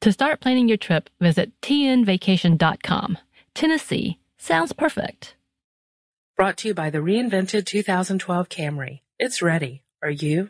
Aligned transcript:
To 0.00 0.12
start 0.12 0.40
planning 0.40 0.66
your 0.66 0.78
trip, 0.78 1.10
visit 1.20 1.52
tnvacation.com. 1.60 3.18
Tennessee 3.54 4.18
sounds 4.38 4.72
perfect. 4.72 5.34
Brought 6.38 6.56
to 6.58 6.68
you 6.68 6.74
by 6.74 6.88
the 6.88 6.98
reinvented 6.98 7.66
2012 7.66 8.48
Camry. 8.48 9.00
It's 9.18 9.42
ready. 9.42 9.82
Are 10.02 10.10
you? 10.10 10.48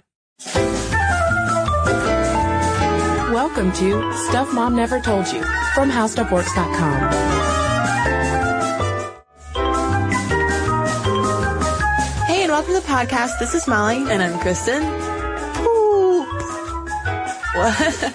Welcome 3.33 3.73
to 3.73 4.12
Stuff 4.28 4.55
Mom 4.55 4.77
Never 4.77 5.01
Told 5.01 5.27
You 5.33 5.43
from 5.75 5.91
HowStuffWorks.com. 5.91 7.11
Hey, 12.27 12.43
and 12.45 12.53
welcome 12.53 12.73
to 12.75 12.81
the 12.81 12.87
podcast. 12.87 13.41
This 13.41 13.55
is 13.55 13.67
Molly. 13.67 13.97
And 13.97 14.23
I'm 14.23 14.39
Kristen. 14.39 14.81
Poop. 15.55 16.28
What? 17.56 18.15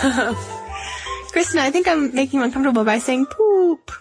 Kristen, 1.32 1.60
I 1.60 1.70
think 1.70 1.86
I'm 1.86 2.14
making 2.14 2.40
you 2.40 2.44
uncomfortable 2.44 2.84
by 2.84 2.98
saying 2.98 3.26
poop. 3.26 3.92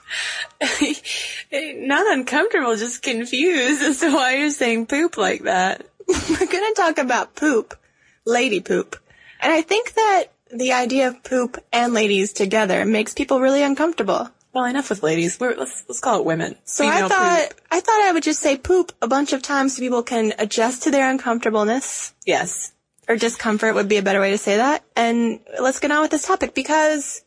Not 1.52 2.14
uncomfortable, 2.14 2.76
just 2.76 3.02
confused 3.02 3.82
as 3.82 4.00
to 4.00 4.14
why 4.14 4.38
you're 4.38 4.50
saying 4.52 4.86
poop 4.88 5.18
like 5.18 5.44
that. 5.44 5.86
We're 6.08 6.48
gonna 6.48 6.74
talk 6.76 6.98
about 6.98 7.36
poop. 7.36 7.78
Lady 8.26 8.62
poop. 8.62 8.96
And 9.42 9.52
I 9.52 9.62
think 9.62 9.94
that 9.94 10.26
the 10.52 10.74
idea 10.74 11.10
of 11.10 11.24
poop 11.24 11.58
and 11.72 11.94
ladies 11.94 12.34
together 12.34 12.86
makes 12.86 13.14
people 13.14 13.40
really 13.40 13.62
uncomfortable. 13.64 14.30
Well, 14.54 14.66
enough 14.66 14.90
with 14.90 15.04
ladies. 15.04 15.40
We're, 15.40 15.56
let's 15.56 15.84
let's 15.88 16.00
call 16.00 16.20
it 16.20 16.26
women. 16.26 16.56
So 16.64 16.84
Female 16.84 17.06
I 17.06 17.10
thought 17.10 17.50
poop. 17.50 17.62
I 17.72 17.80
thought 17.82 18.02
I 18.02 18.12
would 18.14 18.24
just 18.24 18.40
say 18.40 18.58
poop 18.58 18.92
a 19.02 19.08
bunch 19.08 19.34
of 19.34 19.42
times 19.42 19.76
so 19.76 19.82
people 19.82 20.04
can 20.04 20.34
adjust 20.40 20.84
to 20.84 20.92
their 20.92 21.10
uncomfortableness. 21.10 22.14
yes. 22.26 22.72
Or 23.10 23.18
discomfort 23.18 23.74
would 23.74 23.90
be 23.90 23.98
a 23.98 24.04
better 24.04 24.20
way 24.22 24.30
to 24.32 24.38
say 24.38 24.58
that. 24.58 24.84
And 24.96 25.40
let's 25.60 25.80
get 25.80 25.92
on 25.92 26.02
with 26.02 26.12
this 26.12 26.28
topic 26.28 26.54
because 26.54 27.24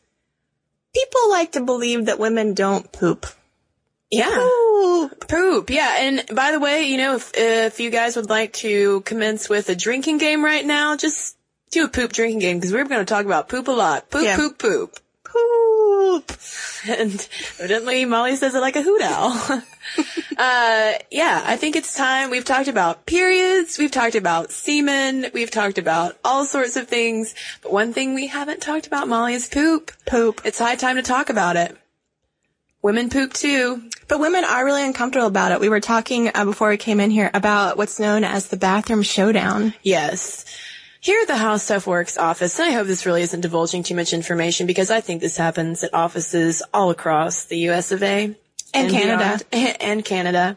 people 0.95 1.29
like 1.29 1.51
to 1.51 1.61
believe 1.61 2.05
that 2.05 2.17
women 2.19 2.53
don't 2.53 2.89
poop. 2.91 3.25
Yeah. 4.09 4.29
Poop. 4.29 5.27
Poop. 5.27 5.69
Yeah. 5.69 5.95
And 5.99 6.23
by 6.33 6.51
the 6.51 6.59
way, 6.61 6.83
you 6.83 6.97
know, 6.97 7.15
if 7.15 7.31
if 7.35 7.79
you 7.81 7.89
guys 7.89 8.15
would 8.15 8.29
like 8.29 8.53
to 8.53 9.01
commence 9.01 9.49
with 9.49 9.67
a 9.69 9.75
drinking 9.75 10.19
game 10.19 10.43
right 10.45 10.65
now, 10.65 10.95
just 10.95 11.35
do 11.71 11.83
a 11.85 11.89
poop 11.89 12.13
drinking 12.13 12.39
game 12.39 12.57
because 12.57 12.71
we're 12.71 12.85
going 12.85 13.01
to 13.01 13.05
talk 13.05 13.25
about 13.25 13.49
poop 13.49 13.67
a 13.67 13.71
lot. 13.71 14.09
Poop, 14.09 14.23
Yeah. 14.23 14.37
poop, 14.37 14.57
poop. 14.59 14.97
Poop. 16.03 16.33
And 16.85 17.27
evidently 17.59 18.03
Molly 18.03 18.35
says 18.35 18.55
it 18.55 18.59
like 18.59 18.75
a 18.75 18.81
hoot 18.81 19.01
owl. 19.01 19.31
uh, 20.37 20.93
yeah, 21.09 21.43
I 21.45 21.55
think 21.55 21.77
it's 21.77 21.95
time. 21.95 22.29
We've 22.29 22.43
talked 22.43 22.67
about 22.67 23.05
periods. 23.05 23.77
We've 23.77 23.91
talked 23.91 24.15
about 24.15 24.51
semen. 24.51 25.27
We've 25.33 25.49
talked 25.49 25.77
about 25.77 26.17
all 26.25 26.45
sorts 26.45 26.75
of 26.75 26.89
things. 26.89 27.35
But 27.61 27.71
one 27.71 27.93
thing 27.93 28.15
we 28.15 28.27
haven't 28.27 28.61
talked 28.61 28.85
about, 28.85 29.07
Molly, 29.07 29.33
is 29.33 29.47
poop. 29.47 29.91
Poop. 30.05 30.41
It's 30.43 30.59
high 30.59 30.75
time 30.75 30.97
to 30.97 31.03
talk 31.03 31.29
about 31.29 31.55
it. 31.55 31.77
Women 32.81 33.09
poop 33.09 33.31
too. 33.31 33.89
But 34.09 34.19
women 34.19 34.43
are 34.43 34.65
really 34.65 34.85
uncomfortable 34.85 35.27
about 35.27 35.53
it. 35.53 35.61
We 35.61 35.69
were 35.69 35.79
talking 35.79 36.31
uh, 36.35 36.43
before 36.43 36.67
we 36.67 36.77
came 36.77 36.99
in 36.99 37.11
here 37.11 37.31
about 37.33 37.77
what's 37.77 37.97
known 37.97 38.25
as 38.25 38.47
the 38.47 38.57
bathroom 38.57 39.03
showdown. 39.03 39.73
Yes. 39.83 40.43
Here 41.03 41.19
at 41.21 41.27
the 41.27 41.35
How 41.35 41.57
Stuff 41.57 41.85
Works 41.85 42.17
office, 42.17 42.57
and 42.57 42.69
I 42.69 42.71
hope 42.71 42.87
this 42.87 43.05
really 43.05 43.23
isn't 43.23 43.41
divulging 43.41 43.83
too 43.83 43.93
much 43.93 44.13
information 44.13 44.67
because 44.67 44.89
I 44.89 45.01
think 45.01 45.19
this 45.19 45.35
happens 45.35 45.83
at 45.83 45.93
offices 45.93 46.63
all 46.73 46.91
across 46.91 47.43
the 47.43 47.57
US 47.71 47.91
of 47.91 48.01
A. 48.01 48.33
And 48.73 48.89
Canada. 48.89 49.43
beyond. 49.51 49.77
and 49.81 50.05
Canada. 50.05 50.55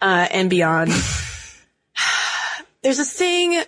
Uh, 0.00 0.26
and 0.30 0.48
beyond. 0.48 0.90
There's 2.82 2.98
a 2.98 3.04
thing 3.04 3.62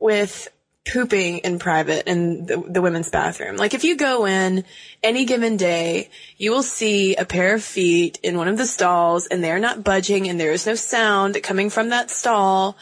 with 0.00 0.48
pooping 0.84 1.38
in 1.38 1.60
private 1.60 2.08
in 2.08 2.46
the, 2.46 2.56
the 2.56 2.82
women's 2.82 3.08
bathroom. 3.08 3.56
Like 3.56 3.74
if 3.74 3.84
you 3.84 3.96
go 3.96 4.26
in 4.26 4.64
any 5.00 5.26
given 5.26 5.56
day, 5.56 6.10
you 6.38 6.50
will 6.50 6.64
see 6.64 7.14
a 7.14 7.24
pair 7.24 7.54
of 7.54 7.62
feet 7.62 8.18
in 8.24 8.36
one 8.36 8.48
of 8.48 8.58
the 8.58 8.66
stalls 8.66 9.28
and 9.28 9.44
they're 9.44 9.60
not 9.60 9.84
budging 9.84 10.28
and 10.28 10.40
there 10.40 10.50
is 10.50 10.66
no 10.66 10.74
sound 10.74 11.40
coming 11.44 11.70
from 11.70 11.90
that 11.90 12.10
stall. 12.10 12.76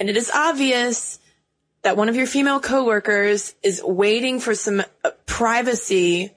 And 0.00 0.08
it 0.08 0.16
is 0.16 0.30
obvious 0.34 1.18
that 1.84 1.98
one 1.98 2.08
of 2.08 2.16
your 2.16 2.26
female 2.26 2.60
coworkers 2.60 3.54
is 3.62 3.82
waiting 3.82 4.40
for 4.40 4.54
some 4.54 4.82
uh, 5.04 5.10
privacy 5.26 6.32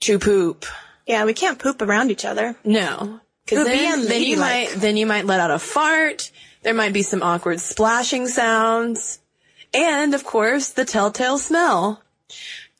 to 0.00 0.18
poop. 0.18 0.66
Yeah, 1.06 1.24
we 1.24 1.34
can't 1.34 1.58
poop 1.58 1.80
around 1.80 2.10
each 2.10 2.24
other. 2.24 2.56
No. 2.64 3.20
Cause 3.46 3.64
then, 3.64 4.06
then 4.06 4.22
you 4.22 4.36
might, 4.36 4.70
then 4.76 4.96
you 4.96 5.06
might 5.06 5.24
let 5.24 5.38
out 5.38 5.50
a 5.50 5.58
fart. 5.58 6.30
There 6.62 6.74
might 6.74 6.92
be 6.92 7.02
some 7.02 7.22
awkward 7.22 7.60
splashing 7.60 8.26
sounds. 8.26 9.20
And 9.72 10.14
of 10.14 10.24
course, 10.24 10.70
the 10.70 10.84
telltale 10.84 11.38
smell. 11.38 12.02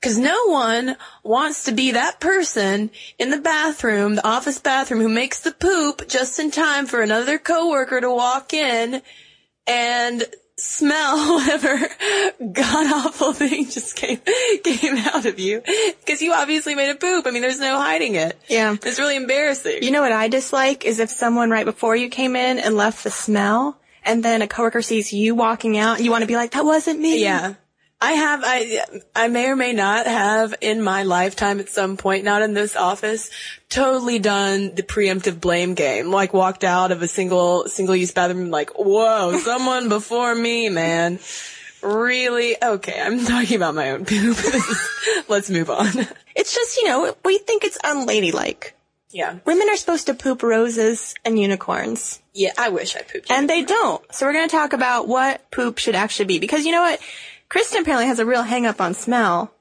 Cause 0.03 0.19
no 0.19 0.49
one 0.49 0.97
wants 1.23 1.65
to 1.65 1.73
be 1.73 1.93
that 1.93 2.19
person 2.19 2.91
in 3.19 3.31
the 3.31 3.41
bathroom, 3.41 4.17
the 4.17 4.27
office 4.27 4.59
bathroom, 4.59 5.01
who 5.01 5.09
makes 5.09 5.41
the 5.41 5.53
poop 5.53 6.09
just 6.09 6.39
in 6.39 6.51
time 6.51 6.87
for 6.87 7.01
another 7.01 7.39
coworker 7.39 8.01
to 8.01 8.11
walk 8.11 8.53
in 8.53 9.03
and 9.67 10.25
smell 10.57 11.35
whatever 11.35 11.77
god 12.53 13.07
awful 13.07 13.33
thing 13.33 13.69
just 13.69 13.97
came 13.97 14.21
came 14.63 14.97
out 14.99 15.27
of 15.27 15.39
you 15.41 15.61
because 16.01 16.23
you 16.23 16.33
obviously 16.33 16.75
made 16.75 16.91
a 16.91 16.95
poop. 16.95 17.27
I 17.27 17.31
mean, 17.31 17.43
there's 17.43 17.59
no 17.59 17.77
hiding 17.77 18.15
it. 18.15 18.39
Yeah. 18.49 18.77
It's 18.83 18.99
really 18.99 19.17
embarrassing. 19.17 19.83
You 19.83 19.91
know 19.91 20.03
what 20.03 20.13
I 20.13 20.29
dislike 20.29 20.85
is 20.85 21.01
if 21.01 21.11
someone 21.11 21.51
right 21.51 21.65
before 21.65 21.97
you 21.97 22.09
came 22.09 22.37
in 22.37 22.59
and 22.59 22.77
left 22.77 23.05
the 23.05 23.11
smell 23.11 23.81
and 24.05 24.25
then 24.25 24.43
a 24.43 24.47
coworker 24.47 24.83
sees 24.83 25.13
you 25.13 25.35
walking 25.35 25.77
out 25.77 26.01
you 26.01 26.11
want 26.11 26.23
to 26.23 26.29
be 26.29 26.37
like, 26.37 26.53
that 26.53 26.65
wasn't 26.65 27.01
me. 27.01 27.23
Yeah. 27.23 27.55
I 28.05 28.12
have, 28.12 28.43
I, 28.45 28.85
I 29.17 29.29
may 29.29 29.49
or 29.49 29.56
may 29.56 29.73
not 29.73 30.06
have 30.06 30.55
in 30.61 30.83
my 30.83 31.05
lifetime 31.05 31.59
at 31.59 31.71
some 31.71 31.97
point, 31.97 32.23
not 32.23 32.43
in 32.43 32.53
this 32.53 32.77
office, 32.77 33.31
totally 33.71 34.19
done 34.19 34.75
the 34.75 34.83
preemptive 34.83 35.41
blame 35.41 35.73
game. 35.73 36.11
Like 36.11 36.35
walked 36.35 36.65
out 36.65 36.93
of 36.93 37.01
a 37.01 37.09
single, 37.09 37.67
single 37.67 37.97
use 37.97 38.12
bathroom 38.12 38.51
like, 38.51 38.73
whoa, 38.73 39.39
someone 39.43 39.89
before 39.89 40.35
me, 40.35 40.69
man. 40.69 41.19
Really? 41.83 42.62
Okay, 42.62 43.01
I'm 43.01 43.25
talking 43.25 43.56
about 43.56 43.75
my 43.75 43.93
own 43.93 44.05
poop. 44.05 44.37
Let's 45.29 45.49
move 45.49 45.71
on. 45.71 46.07
It's 46.37 46.55
just, 46.55 46.77
you 46.77 46.87
know, 46.87 47.17
we 47.25 47.39
think 47.39 47.65
it's 47.65 47.79
unladylike. 47.83 48.75
Yeah. 49.15 49.39
Women 49.47 49.71
are 49.71 49.77
supposed 49.77 50.07
to 50.07 50.15
poop 50.15 50.43
roses 50.43 51.15
and 51.25 51.39
unicorns. 51.39 52.21
Yeah, 52.35 52.53
I 52.59 52.69
wish 52.69 52.97
I 52.97 53.03
pooped. 53.03 53.31
And 53.31 53.49
they 53.49 53.65
don't. 53.65 54.03
So 54.12 54.27
we're 54.27 54.33
going 54.33 54.49
to 54.49 54.55
talk 54.55 54.75
about 54.75 55.09
what 55.09 55.50
poop 55.50 55.79
should 55.79 55.95
actually 55.95 56.27
be. 56.27 56.39
Because 56.39 56.67
you 56.67 56.73
know 56.73 56.83
what? 56.83 57.00
Kristen 57.55 57.83
apparently 57.83 58.09
has 58.09 58.19
a 58.19 58.27
real 58.27 58.43
hang 58.43 58.67
up 58.67 58.81
on 58.81 58.95
smell. 58.95 59.55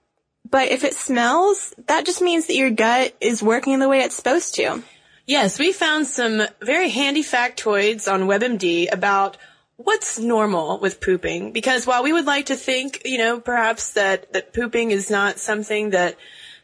But 0.50 0.70
if 0.70 0.84
it 0.84 0.96
smells, 0.96 1.76
that 1.86 2.08
just 2.08 2.24
means 2.24 2.48
that 2.48 2.56
your 2.56 2.72
gut 2.72 3.16
is 3.22 3.44
working 3.44 3.78
the 3.78 3.88
way 3.88 4.00
it's 4.00 4.16
supposed 4.16 4.56
to. 4.56 4.82
Yes, 5.28 5.60
we 5.60 5.72
found 5.72 6.08
some 6.08 6.42
very 6.60 6.90
handy 6.90 7.22
factoids 7.22 8.12
on 8.12 8.22
WebMD 8.22 8.92
about 8.92 9.38
what's 9.76 10.18
normal 10.18 10.80
with 10.80 11.02
pooping? 11.02 11.52
Because 11.52 11.86
while 11.86 12.02
we 12.02 12.12
would 12.12 12.26
like 12.26 12.48
to 12.48 12.56
think, 12.56 13.04
you 13.06 13.20
know, 13.20 13.40
perhaps 13.40 13.94
that, 13.94 14.34
that 14.34 14.54
pooping 14.54 14.90
is 14.90 15.12
not 15.12 15.38
something 15.38 15.92
that, 15.92 16.18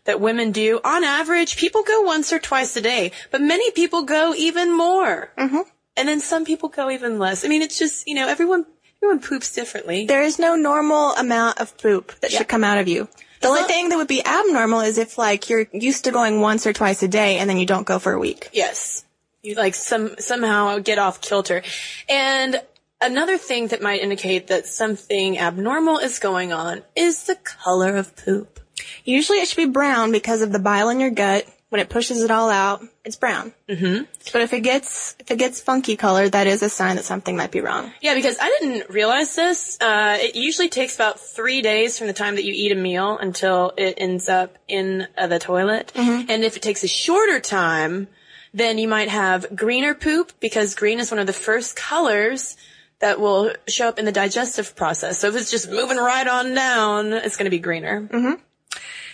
that 0.05 0.19
women 0.19 0.51
do, 0.51 0.79
on 0.83 1.03
average, 1.03 1.57
people 1.57 1.83
go 1.83 2.01
once 2.01 2.33
or 2.33 2.39
twice 2.39 2.75
a 2.75 2.81
day, 2.81 3.11
but 3.29 3.39
many 3.39 3.69
people 3.69 4.01
go 4.01 4.33
even 4.33 4.75
more. 4.75 5.31
Mm-hmm. 5.37 5.61
And 5.95 6.07
then 6.07 6.21
some 6.21 6.43
people 6.43 6.69
go 6.69 6.89
even 6.89 7.19
less. 7.19 7.45
I 7.45 7.49
mean, 7.49 7.61
it's 7.61 7.77
just, 7.77 8.07
you 8.07 8.15
know, 8.15 8.27
everyone, 8.27 8.65
everyone 9.01 9.21
poops 9.21 9.53
differently. 9.53 10.05
There 10.05 10.23
is 10.23 10.39
no 10.39 10.55
normal 10.55 11.13
amount 11.13 11.59
of 11.59 11.77
poop 11.77 12.19
that 12.21 12.31
Yeah. 12.31 12.39
should 12.39 12.47
come 12.47 12.63
out 12.63 12.77
of 12.77 12.87
you. 12.87 13.07
The 13.41 13.47
only 13.47 13.61
uh-huh. 13.61 13.67
thing 13.69 13.89
that 13.89 13.97
would 13.97 14.07
be 14.07 14.25
abnormal 14.25 14.81
is 14.81 14.97
if 14.97 15.17
like 15.17 15.49
you're 15.49 15.67
used 15.71 16.03
to 16.03 16.11
going 16.11 16.41
once 16.41 16.67
or 16.67 16.73
twice 16.73 17.01
a 17.03 17.07
day 17.07 17.37
and 17.37 17.49
then 17.49 17.57
you 17.57 17.65
don't 17.65 17.87
go 17.87 17.97
for 17.97 18.11
a 18.11 18.19
week. 18.19 18.49
Yes. 18.51 19.05
You 19.41 19.55
like 19.55 19.75
some 19.75 20.15
somehow 20.19 20.79
get 20.79 20.99
off 20.99 21.21
kilter. 21.21 21.63
And 22.09 22.61
another 22.99 23.37
thing 23.37 23.67
that 23.67 23.81
might 23.81 24.01
indicate 24.01 24.47
that 24.47 24.67
something 24.67 25.39
abnormal 25.39 25.99
is 25.99 26.19
going 26.19 26.51
on 26.51 26.81
is 26.95 27.23
the 27.23 27.35
color 27.35 27.95
of 27.95 28.13
poop. 28.17 28.59
Usually 29.05 29.37
it 29.39 29.47
should 29.47 29.55
be 29.55 29.71
brown 29.71 30.11
because 30.11 30.41
of 30.41 30.51
the 30.51 30.59
bile 30.59 30.89
in 30.89 30.99
your 30.99 31.09
gut. 31.09 31.47
When 31.69 31.79
it 31.79 31.89
pushes 31.89 32.23
it 32.23 32.31
all 32.31 32.49
out, 32.49 32.83
it's 33.05 33.15
brown. 33.15 33.53
Mm-hmm. 33.67 34.03
But 34.33 34.41
if 34.41 34.53
it 34.53 34.61
gets 34.61 35.15
if 35.19 35.29
it 35.29 35.37
gets 35.37 35.61
funky 35.61 35.95
color, 35.95 36.27
that 36.27 36.47
is 36.47 36.63
a 36.63 36.69
sign 36.69 36.95
that 36.95 37.05
something 37.05 37.35
might 37.35 37.51
be 37.51 37.61
wrong. 37.61 37.91
Yeah, 38.01 38.15
because 38.15 38.37
I 38.41 38.55
didn't 38.59 38.89
realize 38.89 39.35
this. 39.35 39.77
Uh, 39.79 40.17
it 40.19 40.35
usually 40.35 40.69
takes 40.69 40.95
about 40.95 41.19
three 41.19 41.61
days 41.61 41.97
from 41.97 42.07
the 42.07 42.13
time 42.13 42.35
that 42.35 42.43
you 42.43 42.53
eat 42.55 42.71
a 42.71 42.75
meal 42.75 43.19
until 43.19 43.71
it 43.77 43.95
ends 43.97 44.29
up 44.29 44.57
in 44.67 45.07
uh, 45.15 45.27
the 45.27 45.37
toilet. 45.37 45.91
And 45.95 46.43
if 46.43 46.57
it 46.57 46.63
takes 46.63 46.83
a 46.83 46.87
shorter 46.87 47.39
time, 47.39 48.07
then 48.51 48.79
you 48.79 48.87
might 48.87 49.09
have 49.09 49.55
greener 49.55 49.93
poop 49.93 50.31
because 50.39 50.73
green 50.73 50.99
is 50.99 51.11
one 51.11 51.19
of 51.19 51.27
the 51.27 51.33
first 51.33 51.75
colors 51.75 52.57
that 52.97 53.19
will 53.19 53.53
show 53.67 53.87
up 53.87 53.99
in 53.99 54.05
the 54.05 54.11
digestive 54.11 54.75
process. 54.75 55.19
So 55.19 55.29
if 55.29 55.35
it's 55.35 55.51
just 55.51 55.69
moving 55.69 55.97
right 55.97 56.27
on 56.27 56.53
down, 56.53 57.13
it's 57.13 57.37
going 57.37 57.45
to 57.45 57.51
be 57.51 57.59
greener. 57.59 58.07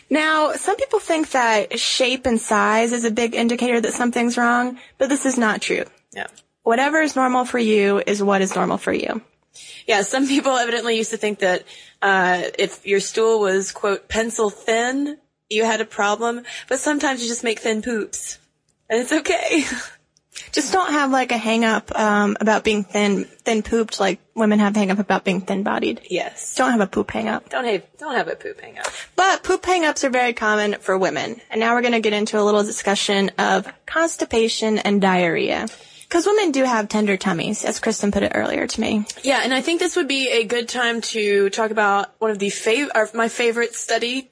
Now, 0.09 0.53
some 0.53 0.75
people 0.75 0.99
think 0.99 1.31
that 1.31 1.79
shape 1.79 2.25
and 2.25 2.39
size 2.39 2.91
is 2.91 3.05
a 3.05 3.11
big 3.11 3.35
indicator 3.35 3.81
that 3.81 3.93
something's 3.93 4.37
wrong, 4.37 4.77
but 4.97 5.09
this 5.09 5.25
is 5.25 5.37
not 5.37 5.61
true. 5.61 5.85
Yeah. 6.13 6.27
Whatever 6.63 7.01
is 7.01 7.15
normal 7.15 7.45
for 7.45 7.59
you 7.59 8.01
is 8.05 8.21
what 8.21 8.41
is 8.41 8.55
normal 8.55 8.77
for 8.77 8.93
you. 8.93 9.21
Yeah, 9.87 10.01
some 10.01 10.27
people 10.27 10.51
evidently 10.57 10.97
used 10.97 11.11
to 11.11 11.17
think 11.17 11.39
that 11.39 11.63
uh, 12.01 12.43
if 12.57 12.85
your 12.85 12.99
stool 12.99 13.39
was 13.39 13.71
quote 13.71 14.07
pencil 14.09 14.49
thin, 14.49 15.17
you 15.49 15.63
had 15.63 15.81
a 15.81 15.85
problem. 15.85 16.43
But 16.67 16.79
sometimes 16.79 17.21
you 17.21 17.27
just 17.27 17.43
make 17.43 17.59
thin 17.59 17.81
poops, 17.81 18.39
and 18.89 18.99
it's 18.99 19.11
okay. 19.11 19.65
Just 20.55 20.71
don't 20.71 20.91
have 20.93 21.11
like 21.11 21.33
a 21.33 21.37
hang 21.37 21.65
up 21.65 21.93
um, 21.99 22.37
about 22.39 22.63
being 22.63 22.85
thin 22.85 23.25
thin 23.25 23.61
pooped 23.61 23.99
like 23.99 24.21
women 24.35 24.59
have 24.59 24.73
hang 24.73 24.89
up 24.89 24.99
about 24.99 25.25
being 25.25 25.41
thin 25.41 25.63
bodied. 25.63 25.99
yes. 26.09 26.55
Don't 26.55 26.71
have 26.71 26.79
a 26.79 26.87
poop 26.87 27.11
hang 27.11 27.27
up. 27.27 27.49
Don't 27.49 27.65
have 27.65 27.83
don't 27.97 28.15
have 28.15 28.29
a 28.29 28.37
poop 28.37 28.61
hang 28.61 28.79
up. 28.79 28.85
But 29.17 29.43
poop 29.43 29.65
hang 29.65 29.83
ups 29.83 30.05
are 30.05 30.09
very 30.09 30.31
common 30.31 30.77
for 30.79 30.97
women. 30.97 31.41
And 31.49 31.59
now 31.59 31.75
we're 31.75 31.81
going 31.81 31.91
to 31.91 31.99
get 31.99 32.13
into 32.13 32.39
a 32.39 32.43
little 32.43 32.63
discussion 32.63 33.31
of 33.37 33.67
constipation 33.85 34.77
and 34.79 35.01
diarrhea. 35.01 35.67
Because 36.03 36.25
women 36.25 36.51
do 36.51 36.63
have 36.63 36.87
tender 36.87 37.17
tummies, 37.17 37.65
as 37.65 37.79
Kristen 37.79 38.11
put 38.11 38.23
it 38.23 38.31
earlier 38.35 38.67
to 38.67 38.81
me. 38.81 39.05
Yeah, 39.23 39.41
and 39.43 39.53
I 39.53 39.59
think 39.61 39.79
this 39.81 39.95
would 39.97 40.07
be 40.07 40.29
a 40.29 40.45
good 40.45 40.69
time 40.69 41.01
to 41.01 41.49
talk 41.49 41.71
about 41.71 42.13
one 42.19 42.31
of 42.31 42.39
the 42.39 42.47
fav- 42.47 43.13
my 43.13 43.27
favorite 43.27 43.73
studies 43.75 44.23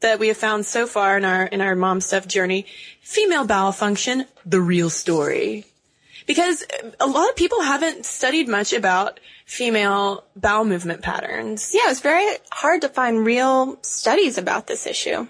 that 0.00 0.18
we 0.18 0.28
have 0.28 0.36
found 0.36 0.66
so 0.66 0.86
far 0.86 1.16
in 1.16 1.24
our 1.24 1.44
in 1.44 1.60
our 1.60 1.74
mom 1.74 2.00
stuff 2.00 2.26
journey: 2.26 2.66
female 3.00 3.46
bowel 3.46 3.72
function, 3.72 4.26
the 4.44 4.60
real 4.60 4.90
story. 4.90 5.66
Because 6.26 6.64
a 6.98 7.06
lot 7.06 7.28
of 7.28 7.36
people 7.36 7.62
haven't 7.62 8.04
studied 8.04 8.48
much 8.48 8.72
about 8.72 9.20
female 9.44 10.24
bowel 10.34 10.64
movement 10.64 11.02
patterns. 11.02 11.70
Yeah, 11.72 11.90
it's 11.90 12.00
very 12.00 12.26
hard 12.50 12.80
to 12.82 12.88
find 12.88 13.24
real 13.24 13.78
studies 13.82 14.36
about 14.36 14.66
this 14.66 14.86
issue. 14.86 15.28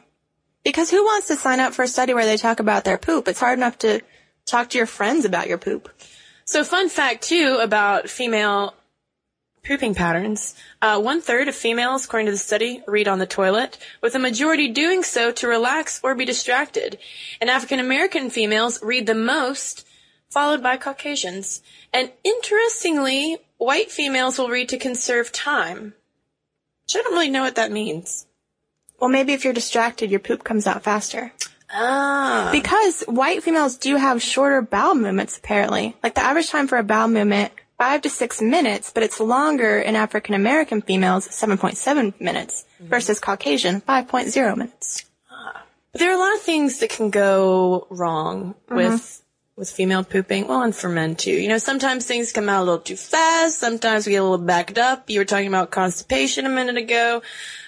Because 0.65 0.91
who 0.91 1.05
wants 1.05 1.29
to 1.29 1.37
sign 1.37 1.61
up 1.61 1.75
for 1.75 1.83
a 1.83 1.89
study 1.89 2.15
where 2.15 2.25
they 2.25 2.39
talk 2.39 2.61
about 2.61 2.85
their 2.85 2.99
poop? 2.99 3.29
It's 3.29 3.41
hard 3.41 3.59
enough 3.59 3.79
to 3.81 4.01
talk 4.47 4.71
to 4.71 4.79
your 4.79 4.87
friends 4.87 5.25
about 5.25 5.49
your 5.49 5.59
poop. 5.59 5.89
So, 6.45 6.65
fun 6.65 6.89
fact 6.89 7.23
too 7.25 7.59
about 7.61 8.09
female 8.09 8.75
pooping 9.67 9.95
patterns: 9.95 10.55
uh, 10.81 11.01
one 11.01 11.21
third 11.21 11.49
of 11.49 11.55
females, 11.55 12.05
according 12.05 12.27
to 12.27 12.33
the 12.33 12.39
study, 12.39 12.83
read 12.87 13.09
on 13.09 13.19
the 13.19 13.27
toilet, 13.27 13.79
with 14.01 14.15
a 14.15 14.19
majority 14.19 14.69
doing 14.69 15.03
so 15.03 15.33
to 15.33 15.49
relax 15.49 16.01
or 16.03 16.15
be 16.15 16.25
distracted. 16.25 16.99
And 17.41 17.51
African 17.51 17.81
American 17.81 18.31
females 18.31 18.83
read 18.83 19.07
the 19.07 19.15
most, 19.15 19.87
followed 20.31 20.63
by 20.63 20.77
Caucasians. 20.77 21.63
And 21.93 22.13
interestingly, 22.25 23.39
white 23.59 23.91
females 23.91 24.39
will 24.39 24.49
read 24.49 24.69
to 24.71 24.79
conserve 24.79 25.33
time. 25.33 25.95
Which 26.85 26.97
I 26.97 27.03
don't 27.03 27.15
really 27.15 27.31
know 27.31 27.43
what 27.43 27.57
that 27.57 27.73
means. 27.73 28.27
Well, 29.01 29.11
maybe 29.11 29.33
if 29.33 29.45
you're 29.45 29.53
distracted, 29.53 30.11
your 30.11 30.21
poop 30.21 30.45
comes 30.45 30.67
out 30.67 30.83
faster. 30.83 31.33
Ah. 31.71 32.49
Because 32.53 33.03
white 33.03 33.43
females 33.43 33.77
do 33.77 33.97
have 33.97 34.23
shorter 34.23 34.63
bowel 34.63 34.95
movements, 34.95 35.37
apparently. 35.37 35.97
Like 36.03 36.15
the 36.15 36.23
average 36.23 36.49
time 36.49 36.69
for 36.69 36.79
a 36.79 36.85
bowel 36.85 37.09
movement, 37.09 37.53
five 37.79 38.03
to 38.03 38.11
six 38.11 38.41
minutes, 38.41 38.91
but 38.93 39.03
it's 39.03 39.21
longer 39.21 39.79
in 39.79 39.97
African 39.97 40.35
American 40.35 40.83
females, 40.83 41.29
7.7 41.29 42.19
minutes, 42.21 42.65
versus 42.81 43.21
Caucasian, 43.21 43.81
5.0 43.83 44.57
minutes. 44.57 45.05
But 45.93 46.01
there 46.01 46.11
are 46.11 46.17
a 46.17 46.19
lot 46.19 46.35
of 46.35 46.43
things 46.43 46.79
that 46.81 46.91
can 46.91 47.11
go 47.11 47.87
wrong 47.91 48.55
with 48.69 49.23
with 49.57 49.71
female 49.71 50.05
pooping. 50.05 50.47
Well, 50.47 50.63
and 50.63 50.75
for 50.75 50.91
men 50.91 51.17
too. 51.17 51.33
You 51.33 51.49
know, 51.49 51.59
sometimes 51.59 52.05
things 52.05 52.33
come 52.33 52.49
out 52.49 52.63
a 52.63 52.65
little 52.65 52.81
too 52.81 52.97
fast. 52.97 53.59
Sometimes 53.59 54.07
we 54.07 54.13
get 54.13 54.19
a 54.19 54.23
little 54.23 54.45
backed 54.45 54.77
up. 54.77 55.09
You 55.09 55.21
were 55.21 55.25
talking 55.25 55.49
about 55.49 55.71
constipation 55.71 56.45
a 56.45 56.51
minute 56.51 56.77
ago. 56.77 57.23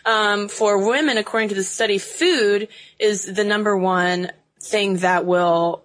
Um, 0.04 0.48
for 0.48 0.86
women, 0.86 1.16
according 1.16 1.48
to 1.48 1.54
the 1.54 1.64
study, 1.64 1.96
food 1.96 2.68
is 2.98 3.24
the 3.24 3.44
number 3.44 3.76
one 3.76 4.30
thing 4.60 4.98
that 4.98 5.24
will 5.24 5.84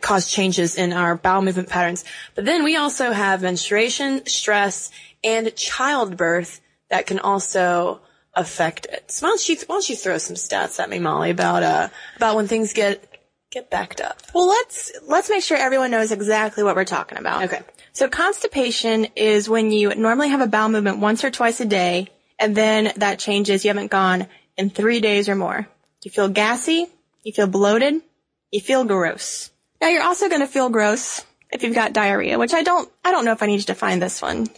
cause 0.00 0.30
changes 0.30 0.76
in 0.76 0.92
our 0.92 1.16
bowel 1.16 1.42
movement 1.42 1.68
patterns. 1.68 2.04
But 2.34 2.44
then 2.44 2.64
we 2.64 2.76
also 2.76 3.12
have 3.12 3.42
menstruation, 3.42 4.26
stress, 4.26 4.90
and 5.24 5.54
childbirth 5.56 6.60
that 6.88 7.06
can 7.06 7.18
also 7.18 8.00
affect 8.34 8.86
it. 8.86 9.10
So 9.10 9.26
why 9.26 9.30
don't 9.30 9.48
you 9.48 9.56
why 9.66 9.74
don't 9.76 9.88
you 9.88 9.96
throw 9.96 10.18
some 10.18 10.36
stats 10.36 10.78
at 10.78 10.90
me, 10.90 10.98
Molly, 10.98 11.30
about 11.30 11.62
uh 11.62 11.88
about 12.16 12.36
when 12.36 12.46
things 12.48 12.72
get 12.72 13.16
get 13.50 13.70
backed 13.70 14.00
up? 14.00 14.20
Well, 14.34 14.48
let's, 14.48 14.92
let's 15.06 15.30
make 15.30 15.42
sure 15.42 15.56
everyone 15.56 15.90
knows 15.90 16.12
exactly 16.12 16.62
what 16.62 16.76
we're 16.76 16.84
talking 16.84 17.18
about. 17.18 17.44
Okay. 17.44 17.62
So 17.92 18.08
constipation 18.08 19.08
is 19.16 19.48
when 19.48 19.70
you 19.70 19.94
normally 19.94 20.28
have 20.28 20.42
a 20.42 20.46
bowel 20.46 20.68
movement 20.68 20.98
once 20.98 21.24
or 21.24 21.30
twice 21.30 21.60
a 21.60 21.64
day, 21.64 22.08
and 22.38 22.54
then 22.54 22.92
that 22.96 23.18
changes. 23.18 23.64
You 23.64 23.70
haven't 23.70 23.90
gone 23.90 24.26
in 24.56 24.68
three 24.68 25.00
days 25.00 25.28
or 25.28 25.34
more. 25.34 25.66
You 26.02 26.10
feel 26.10 26.28
gassy, 26.28 26.86
you 27.22 27.32
feel 27.32 27.46
bloated, 27.46 28.02
you 28.50 28.60
feel 28.60 28.84
gross. 28.84 29.50
Now 29.80 29.88
you're 29.88 30.02
also 30.02 30.28
going 30.28 30.40
to 30.40 30.46
feel 30.46 30.68
gross 30.68 31.24
if 31.52 31.62
you've 31.62 31.74
got 31.74 31.92
diarrhea, 31.92 32.38
which 32.38 32.54
I 32.54 32.62
don't, 32.62 32.90
I 33.04 33.10
don't 33.10 33.24
know 33.24 33.32
if 33.32 33.42
I 33.42 33.46
need 33.46 33.60
to 33.60 33.66
define 33.66 33.98
this 33.98 34.20
one, 34.20 34.48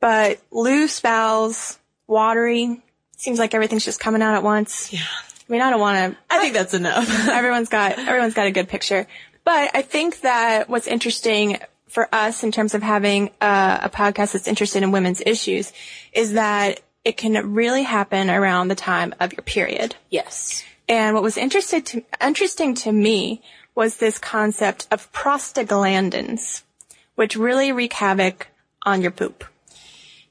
but 0.00 0.40
loose 0.50 1.00
bowels, 1.00 1.78
watery, 2.06 2.82
seems 3.16 3.38
like 3.38 3.54
everything's 3.54 3.84
just 3.84 4.00
coming 4.00 4.22
out 4.22 4.34
at 4.34 4.42
once. 4.42 4.92
Yeah. 4.92 5.00
I 5.00 5.52
mean, 5.52 5.62
I 5.62 5.70
don't 5.70 5.80
want 5.80 6.14
to 6.14 6.18
I 6.30 6.40
think 6.40 6.54
that's 6.54 6.74
enough. 6.74 7.08
everyone's 7.28 7.68
got 7.68 7.98
everyone's 7.98 8.34
got 8.34 8.46
a 8.46 8.50
good 8.50 8.68
picture. 8.68 9.06
But 9.44 9.70
I 9.74 9.82
think 9.82 10.20
that 10.20 10.68
what's 10.68 10.86
interesting 10.86 11.58
for 11.88 12.08
us 12.14 12.42
in 12.42 12.52
terms 12.52 12.74
of 12.74 12.82
having 12.82 13.30
a, 13.40 13.80
a 13.84 13.90
podcast 13.90 14.32
that's 14.32 14.46
interested 14.46 14.82
in 14.82 14.92
women's 14.92 15.22
issues 15.24 15.72
is 16.12 16.34
that 16.34 16.80
it 17.04 17.16
can 17.16 17.54
really 17.54 17.82
happen 17.82 18.28
around 18.28 18.68
the 18.68 18.74
time 18.74 19.14
of 19.20 19.32
your 19.32 19.42
period. 19.42 19.96
yes. 20.10 20.64
And 20.90 21.14
what 21.14 21.22
was 21.22 21.36
interested 21.36 21.84
to, 21.86 22.04
interesting 22.18 22.74
to 22.76 22.92
me 22.92 23.42
was 23.78 23.98
this 23.98 24.18
concept 24.18 24.88
of 24.90 25.10
prostaglandins, 25.12 26.62
which 27.14 27.36
really 27.36 27.70
wreak 27.70 27.92
havoc 27.92 28.48
on 28.82 29.00
your 29.00 29.12
poop. 29.12 29.44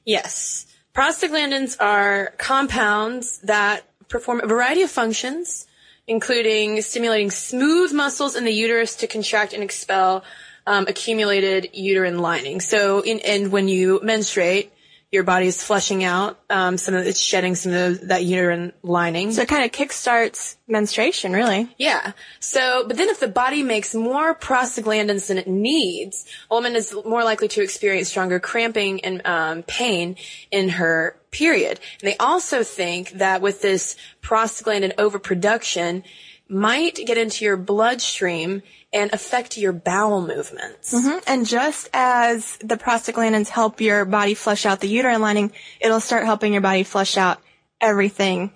Yes. 0.04 0.66
Prostaglandins 0.94 1.74
are 1.80 2.34
compounds 2.36 3.38
that 3.38 3.84
perform 4.10 4.42
a 4.42 4.46
variety 4.46 4.82
of 4.82 4.90
functions, 4.90 5.66
including 6.06 6.82
stimulating 6.82 7.30
smooth 7.30 7.90
muscles 7.94 8.36
in 8.36 8.44
the 8.44 8.52
uterus 8.52 8.96
to 8.96 9.06
contract 9.06 9.54
and 9.54 9.62
expel 9.62 10.24
um, 10.66 10.84
accumulated 10.86 11.70
uterine 11.72 12.18
lining. 12.18 12.60
So, 12.60 13.00
in, 13.00 13.20
and 13.20 13.50
when 13.50 13.66
you 13.66 13.98
menstruate, 14.02 14.74
your 15.10 15.24
body 15.24 15.46
is 15.46 15.62
flushing 15.62 16.04
out 16.04 16.38
um, 16.50 16.76
some 16.76 16.94
of 16.94 17.06
it's 17.06 17.18
shedding 17.18 17.54
some 17.54 17.72
of 17.72 18.00
the, 18.00 18.06
that 18.06 18.24
uterine 18.24 18.72
lining. 18.82 19.32
So 19.32 19.42
it 19.42 19.48
kind 19.48 19.64
of 19.64 19.72
kickstarts 19.72 20.56
menstruation, 20.66 21.32
really. 21.32 21.74
Yeah. 21.78 22.12
So, 22.40 22.84
but 22.86 22.98
then 22.98 23.08
if 23.08 23.18
the 23.18 23.28
body 23.28 23.62
makes 23.62 23.94
more 23.94 24.34
prostaglandins 24.34 25.28
than 25.28 25.38
it 25.38 25.48
needs, 25.48 26.26
a 26.50 26.54
woman 26.54 26.76
is 26.76 26.94
more 27.06 27.24
likely 27.24 27.48
to 27.48 27.62
experience 27.62 28.08
stronger 28.08 28.38
cramping 28.38 29.02
and 29.02 29.26
um, 29.26 29.62
pain 29.62 30.16
in 30.50 30.68
her 30.70 31.16
period. 31.30 31.80
And 32.02 32.10
they 32.10 32.16
also 32.18 32.62
think 32.62 33.12
that 33.12 33.40
with 33.40 33.62
this 33.62 33.96
prostaglandin 34.22 34.92
overproduction, 34.98 36.04
might 36.48 36.94
get 36.94 37.18
into 37.18 37.44
your 37.44 37.56
bloodstream 37.56 38.62
and 38.92 39.12
affect 39.12 39.58
your 39.58 39.72
bowel 39.72 40.26
movements. 40.26 40.94
Mhm. 40.94 41.22
And 41.26 41.46
just 41.46 41.90
as 41.92 42.56
the 42.58 42.76
prostaglandins 42.76 43.48
help 43.48 43.80
your 43.80 44.04
body 44.06 44.34
flush 44.34 44.64
out 44.64 44.80
the 44.80 44.88
uterine 44.88 45.20
lining, 45.20 45.52
it'll 45.80 46.00
start 46.00 46.24
helping 46.24 46.52
your 46.52 46.62
body 46.62 46.84
flush 46.84 47.16
out 47.18 47.40
everything 47.80 48.52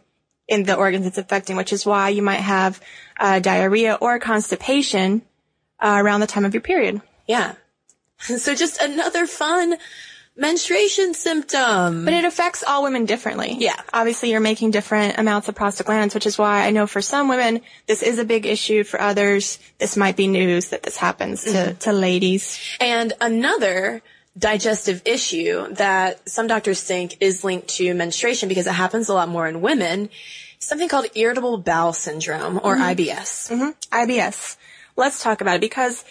in 0.48 0.64
the 0.64 0.74
organs 0.74 1.06
it's 1.06 1.18
affecting, 1.18 1.56
which 1.56 1.72
is 1.72 1.84
why 1.84 2.08
you 2.08 2.22
might 2.22 2.40
have 2.40 2.80
uh, 3.20 3.38
diarrhea 3.38 3.96
or 4.00 4.18
constipation 4.18 5.22
uh, 5.80 5.96
around 6.02 6.20
the 6.20 6.26
time 6.26 6.44
of 6.44 6.54
your 6.54 6.62
period. 6.62 7.00
Yeah. 7.26 7.54
So 8.38 8.54
just 8.54 8.80
another 8.80 9.26
fun 9.26 9.76
menstruation 10.36 11.14
symptom. 11.14 12.04
But 12.04 12.14
it 12.14 12.24
affects 12.24 12.64
all 12.66 12.82
women 12.82 13.04
differently. 13.04 13.56
Yeah. 13.58 13.76
Obviously, 13.92 14.30
you're 14.30 14.40
making 14.40 14.70
different 14.70 15.18
amounts 15.18 15.48
of 15.48 15.54
prostaglandins, 15.54 16.14
which 16.14 16.26
is 16.26 16.38
why 16.38 16.66
I 16.66 16.70
know 16.70 16.86
for 16.86 17.02
some 17.02 17.28
women 17.28 17.60
this 17.86 18.02
is 18.02 18.18
a 18.18 18.24
big 18.24 18.46
issue. 18.46 18.84
For 18.84 19.00
others, 19.00 19.58
this 19.78 19.96
might 19.96 20.16
be 20.16 20.26
news 20.26 20.68
that 20.68 20.82
this 20.82 20.96
happens 20.96 21.44
to, 21.44 21.74
to 21.74 21.92
ladies. 21.92 22.58
And 22.80 23.12
another 23.20 24.02
digestive 24.38 25.02
issue 25.04 25.68
that 25.74 26.26
some 26.28 26.46
doctors 26.46 26.82
think 26.82 27.16
is 27.20 27.44
linked 27.44 27.68
to 27.68 27.92
menstruation 27.94 28.48
because 28.48 28.66
it 28.66 28.72
happens 28.72 29.08
a 29.08 29.14
lot 29.14 29.28
more 29.28 29.46
in 29.46 29.60
women, 29.60 30.08
something 30.58 30.88
called 30.88 31.06
irritable 31.14 31.58
bowel 31.58 31.92
syndrome 31.92 32.58
or 32.62 32.76
IBS. 32.76 33.48
hmm 33.54 33.70
IBS. 33.94 34.56
Let's 34.96 35.22
talk 35.22 35.40
about 35.40 35.56
it 35.56 35.60
because 35.60 36.04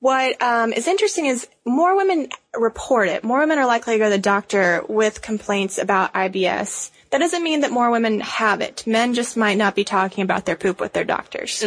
what 0.00 0.40
um, 0.40 0.72
is 0.72 0.86
interesting 0.86 1.26
is 1.26 1.48
more 1.64 1.96
women 1.96 2.28
report 2.54 3.08
it. 3.08 3.24
More 3.24 3.40
women 3.40 3.58
are 3.58 3.66
likely 3.66 3.94
to 3.94 3.98
go 3.98 4.04
to 4.04 4.10
the 4.10 4.18
doctor 4.18 4.84
with 4.88 5.22
complaints 5.22 5.78
about 5.78 6.14
IBS. 6.14 6.90
That 7.10 7.18
doesn't 7.18 7.42
mean 7.42 7.60
that 7.60 7.72
more 7.72 7.90
women 7.90 8.20
have 8.20 8.60
it. 8.60 8.86
Men 8.86 9.14
just 9.14 9.36
might 9.36 9.56
not 9.56 9.74
be 9.74 9.82
talking 9.82 10.22
about 10.22 10.44
their 10.44 10.56
poop 10.56 10.78
with 10.78 10.92
their 10.92 11.04
doctors. 11.04 11.62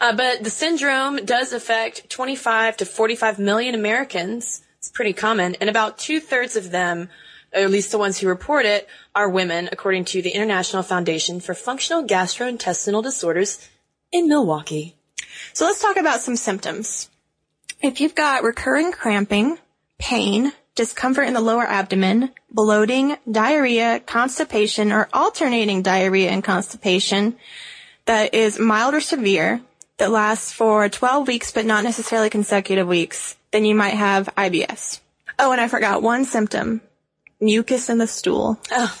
Uh, 0.00 0.14
but 0.14 0.44
the 0.44 0.50
syndrome 0.50 1.24
does 1.24 1.52
affect 1.52 2.10
25 2.10 2.78
to 2.78 2.84
45 2.84 3.38
million 3.38 3.74
Americans. 3.74 4.62
It's 4.78 4.90
pretty 4.90 5.12
common. 5.12 5.54
And 5.54 5.70
about 5.70 5.96
two 5.96 6.20
thirds 6.20 6.56
of 6.56 6.72
them, 6.72 7.08
or 7.54 7.60
at 7.60 7.70
least 7.70 7.92
the 7.92 7.98
ones 7.98 8.18
who 8.18 8.28
report 8.28 8.66
it, 8.66 8.88
are 9.14 9.30
women, 9.30 9.68
according 9.72 10.04
to 10.06 10.20
the 10.20 10.30
International 10.30 10.82
Foundation 10.82 11.40
for 11.40 11.54
Functional 11.54 12.04
Gastrointestinal 12.04 13.02
Disorders 13.02 13.66
in 14.10 14.28
Milwaukee. 14.28 14.96
So 15.54 15.64
let's 15.64 15.80
talk 15.80 15.96
about 15.96 16.20
some 16.20 16.36
symptoms. 16.36 17.08
If 17.82 18.00
you've 18.00 18.14
got 18.14 18.44
recurring 18.44 18.92
cramping, 18.92 19.58
pain, 19.98 20.52
discomfort 20.76 21.26
in 21.26 21.34
the 21.34 21.40
lower 21.40 21.66
abdomen, 21.66 22.30
bloating, 22.48 23.16
diarrhea, 23.28 23.98
constipation, 23.98 24.92
or 24.92 25.08
alternating 25.12 25.82
diarrhea 25.82 26.30
and 26.30 26.44
constipation 26.44 27.36
that 28.04 28.34
is 28.34 28.60
mild 28.60 28.94
or 28.94 29.00
severe, 29.00 29.60
that 29.98 30.12
lasts 30.12 30.52
for 30.52 30.88
12 30.88 31.26
weeks 31.26 31.50
but 31.50 31.66
not 31.66 31.82
necessarily 31.82 32.30
consecutive 32.30 32.86
weeks, 32.86 33.34
then 33.50 33.64
you 33.64 33.74
might 33.74 33.94
have 33.94 34.32
IBS. 34.36 35.00
Oh, 35.40 35.50
and 35.50 35.60
I 35.60 35.66
forgot 35.66 36.02
one 36.02 36.24
symptom. 36.24 36.82
Mucus 37.40 37.90
in 37.90 37.98
the 37.98 38.06
stool. 38.06 38.60
Oh. 38.70 38.96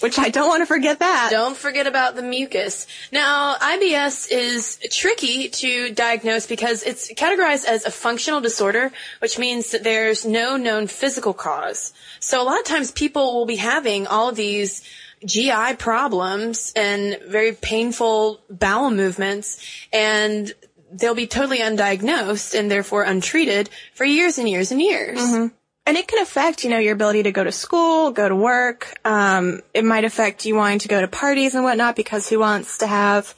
Which 0.00 0.18
I 0.18 0.28
don't 0.28 0.48
want 0.48 0.62
to 0.62 0.66
forget 0.66 0.98
that. 0.98 1.28
Don't 1.30 1.56
forget 1.56 1.86
about 1.86 2.16
the 2.16 2.22
mucus. 2.22 2.86
Now, 3.12 3.54
IBS 3.54 4.30
is 4.30 4.78
tricky 4.90 5.48
to 5.48 5.92
diagnose 5.92 6.46
because 6.46 6.82
it's 6.82 7.12
categorized 7.12 7.64
as 7.64 7.84
a 7.86 7.90
functional 7.90 8.40
disorder, 8.40 8.92
which 9.20 9.38
means 9.38 9.70
that 9.70 9.84
there's 9.84 10.24
no 10.24 10.56
known 10.56 10.86
physical 10.86 11.32
cause. 11.32 11.92
So 12.20 12.42
a 12.42 12.44
lot 12.44 12.58
of 12.58 12.66
times 12.66 12.92
people 12.92 13.34
will 13.34 13.46
be 13.46 13.56
having 13.56 14.06
all 14.06 14.28
of 14.28 14.36
these 14.36 14.82
GI 15.24 15.76
problems 15.78 16.72
and 16.76 17.18
very 17.26 17.52
painful 17.52 18.40
bowel 18.50 18.90
movements 18.90 19.58
and 19.92 20.52
they'll 20.92 21.14
be 21.14 21.26
totally 21.26 21.58
undiagnosed 21.58 22.58
and 22.58 22.70
therefore 22.70 23.02
untreated 23.02 23.70
for 23.94 24.04
years 24.04 24.38
and 24.38 24.48
years 24.48 24.70
and 24.70 24.80
years. 24.80 25.18
Mm-hmm. 25.18 25.54
And 25.86 25.96
it 25.96 26.08
can 26.08 26.20
affect, 26.20 26.64
you 26.64 26.70
know, 26.70 26.78
your 26.78 26.94
ability 26.94 27.22
to 27.22 27.32
go 27.32 27.44
to 27.44 27.52
school, 27.52 28.10
go 28.10 28.28
to 28.28 28.34
work. 28.34 28.92
Um, 29.04 29.62
it 29.72 29.84
might 29.84 30.04
affect 30.04 30.44
you 30.44 30.56
wanting 30.56 30.80
to 30.80 30.88
go 30.88 31.00
to 31.00 31.06
parties 31.06 31.54
and 31.54 31.62
whatnot 31.62 31.94
because 31.94 32.28
who 32.28 32.40
wants 32.40 32.78
to 32.78 32.88
have 32.88 33.34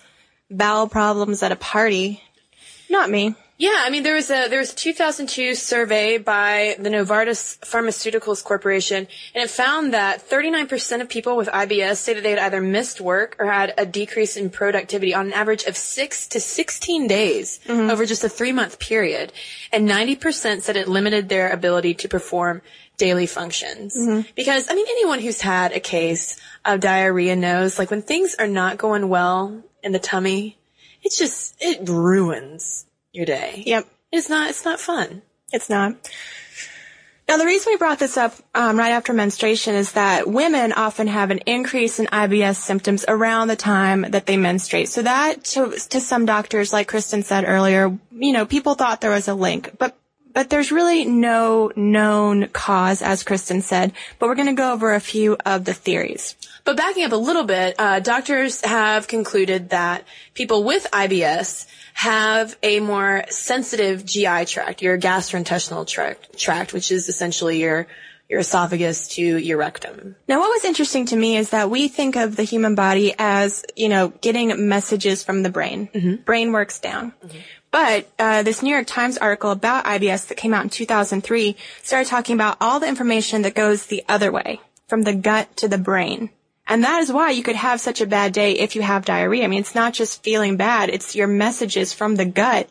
bowel 0.50 0.88
problems 0.88 1.42
at 1.42 1.52
a 1.52 1.56
party? 1.56 2.22
Not 2.88 3.10
me. 3.10 3.34
Yeah, 3.58 3.82
I 3.84 3.90
mean 3.90 4.04
there 4.04 4.14
was 4.14 4.30
a 4.30 4.46
there 4.46 4.60
was 4.60 4.72
a 4.72 4.76
2002 4.76 5.56
survey 5.56 6.16
by 6.16 6.76
the 6.78 6.90
Novartis 6.90 7.58
Pharmaceuticals 7.58 8.44
Corporation, 8.44 9.08
and 9.34 9.44
it 9.44 9.50
found 9.50 9.92
that 9.92 10.30
39% 10.30 11.00
of 11.00 11.08
people 11.08 11.36
with 11.36 11.48
IBS 11.48 11.96
say 11.96 12.14
that 12.14 12.22
they 12.22 12.30
had 12.30 12.38
either 12.38 12.60
missed 12.60 13.00
work 13.00 13.34
or 13.40 13.46
had 13.46 13.74
a 13.76 13.84
decrease 13.84 14.36
in 14.36 14.50
productivity 14.50 15.12
on 15.12 15.26
an 15.26 15.32
average 15.32 15.64
of 15.64 15.76
six 15.76 16.28
to 16.28 16.40
16 16.40 17.08
days 17.08 17.58
mm-hmm. 17.66 17.90
over 17.90 18.06
just 18.06 18.22
a 18.22 18.28
three 18.28 18.52
month 18.52 18.78
period, 18.78 19.32
and 19.72 19.88
90% 19.88 20.62
said 20.62 20.76
it 20.76 20.86
limited 20.86 21.28
their 21.28 21.50
ability 21.50 21.94
to 21.94 22.08
perform 22.08 22.62
daily 22.96 23.26
functions. 23.26 23.96
Mm-hmm. 23.98 24.30
Because 24.36 24.70
I 24.70 24.74
mean 24.76 24.86
anyone 24.88 25.18
who's 25.18 25.40
had 25.40 25.72
a 25.72 25.80
case 25.80 26.40
of 26.64 26.78
diarrhea 26.78 27.34
knows 27.34 27.76
like 27.76 27.90
when 27.90 28.02
things 28.02 28.36
are 28.38 28.46
not 28.46 28.78
going 28.78 29.08
well 29.08 29.64
in 29.82 29.90
the 29.90 29.98
tummy, 29.98 30.58
it's 31.02 31.18
just 31.18 31.56
it 31.58 31.88
ruins 31.88 32.84
your 33.18 33.26
day. 33.26 33.62
Yep. 33.66 33.86
It's 34.12 34.30
not 34.30 34.48
it's 34.48 34.64
not 34.64 34.80
fun. 34.80 35.22
It's 35.52 35.68
not. 35.68 35.96
Now, 37.28 37.36
the 37.36 37.44
reason 37.44 37.72
we 37.72 37.76
brought 37.76 37.98
this 37.98 38.16
up 38.16 38.34
um, 38.54 38.78
right 38.78 38.92
after 38.92 39.12
menstruation 39.12 39.74
is 39.74 39.92
that 39.92 40.26
women 40.26 40.72
often 40.72 41.08
have 41.08 41.30
an 41.30 41.40
increase 41.40 41.98
in 41.98 42.06
IBS 42.06 42.56
symptoms 42.56 43.04
around 43.06 43.48
the 43.48 43.56
time 43.56 44.00
that 44.08 44.24
they 44.24 44.38
menstruate. 44.38 44.88
So 44.88 45.02
that, 45.02 45.44
to, 45.44 45.72
to 45.90 46.00
some 46.00 46.24
doctors, 46.24 46.72
like 46.72 46.88
Kristen 46.88 47.22
said 47.22 47.44
earlier, 47.46 47.94
you 48.12 48.32
know, 48.32 48.46
people 48.46 48.76
thought 48.76 49.02
there 49.02 49.10
was 49.10 49.28
a 49.28 49.34
link, 49.34 49.76
but 49.78 49.94
but 50.32 50.50
there's 50.50 50.70
really 50.70 51.04
no 51.04 51.72
known 51.74 52.46
cause, 52.48 53.02
as 53.02 53.24
Kristen 53.24 53.60
said. 53.60 53.92
But 54.18 54.28
we're 54.28 54.36
going 54.36 54.46
to 54.46 54.52
go 54.52 54.72
over 54.72 54.94
a 54.94 55.00
few 55.00 55.36
of 55.44 55.64
the 55.64 55.74
theories. 55.74 56.36
But 56.64 56.76
backing 56.76 57.04
up 57.04 57.12
a 57.12 57.16
little 57.16 57.44
bit, 57.44 57.74
uh, 57.78 58.00
doctors 58.00 58.60
have 58.62 59.08
concluded 59.08 59.70
that 59.70 60.04
people 60.34 60.64
with 60.64 60.86
IBS 60.92 61.66
have 61.94 62.56
a 62.62 62.80
more 62.80 63.24
sensitive 63.28 64.04
GI 64.04 64.44
tract, 64.44 64.82
your 64.82 64.98
gastrointestinal 64.98 65.86
tract, 65.86 66.38
tract, 66.38 66.72
which 66.72 66.92
is 66.92 67.08
essentially 67.08 67.60
your 67.60 67.86
your 68.28 68.40
esophagus 68.40 69.08
to 69.08 69.22
your 69.22 69.56
rectum. 69.56 70.14
Now, 70.28 70.40
what 70.40 70.50
was 70.50 70.64
interesting 70.66 71.06
to 71.06 71.16
me 71.16 71.38
is 71.38 71.48
that 71.50 71.70
we 71.70 71.88
think 71.88 72.14
of 72.14 72.36
the 72.36 72.42
human 72.42 72.74
body 72.74 73.14
as, 73.18 73.64
you 73.74 73.88
know, 73.88 74.08
getting 74.08 74.68
messages 74.68 75.24
from 75.24 75.42
the 75.42 75.48
brain. 75.48 75.88
Brain 76.26 76.52
works 76.52 76.78
down. 76.78 77.14
But 77.70 78.06
uh, 78.18 78.42
this 78.42 78.62
New 78.62 78.70
York 78.70 78.86
Times 78.86 79.16
article 79.16 79.50
about 79.50 79.86
IBS 79.86 80.28
that 80.28 80.36
came 80.36 80.52
out 80.52 80.62
in 80.64 80.70
2003 80.70 81.56
started 81.82 82.08
talking 82.08 82.34
about 82.34 82.58
all 82.60 82.80
the 82.80 82.86
information 82.86 83.42
that 83.42 83.54
goes 83.54 83.86
the 83.86 84.04
other 84.08 84.30
way, 84.30 84.60
from 84.88 85.02
the 85.02 85.14
gut 85.14 85.56
to 85.56 85.68
the 85.68 85.78
brain. 85.78 86.28
And 86.68 86.84
that 86.84 87.02
is 87.02 87.10
why 87.10 87.30
you 87.30 87.42
could 87.42 87.56
have 87.56 87.80
such 87.80 88.00
a 88.00 88.06
bad 88.06 88.32
day 88.32 88.52
if 88.52 88.76
you 88.76 88.82
have 88.82 89.04
diarrhea. 89.06 89.44
I 89.44 89.46
mean, 89.46 89.60
it's 89.60 89.74
not 89.74 89.94
just 89.94 90.22
feeling 90.22 90.56
bad, 90.56 90.90
it's 90.90 91.16
your 91.16 91.26
messages 91.26 91.92
from 91.92 92.16
the 92.16 92.26
gut 92.26 92.68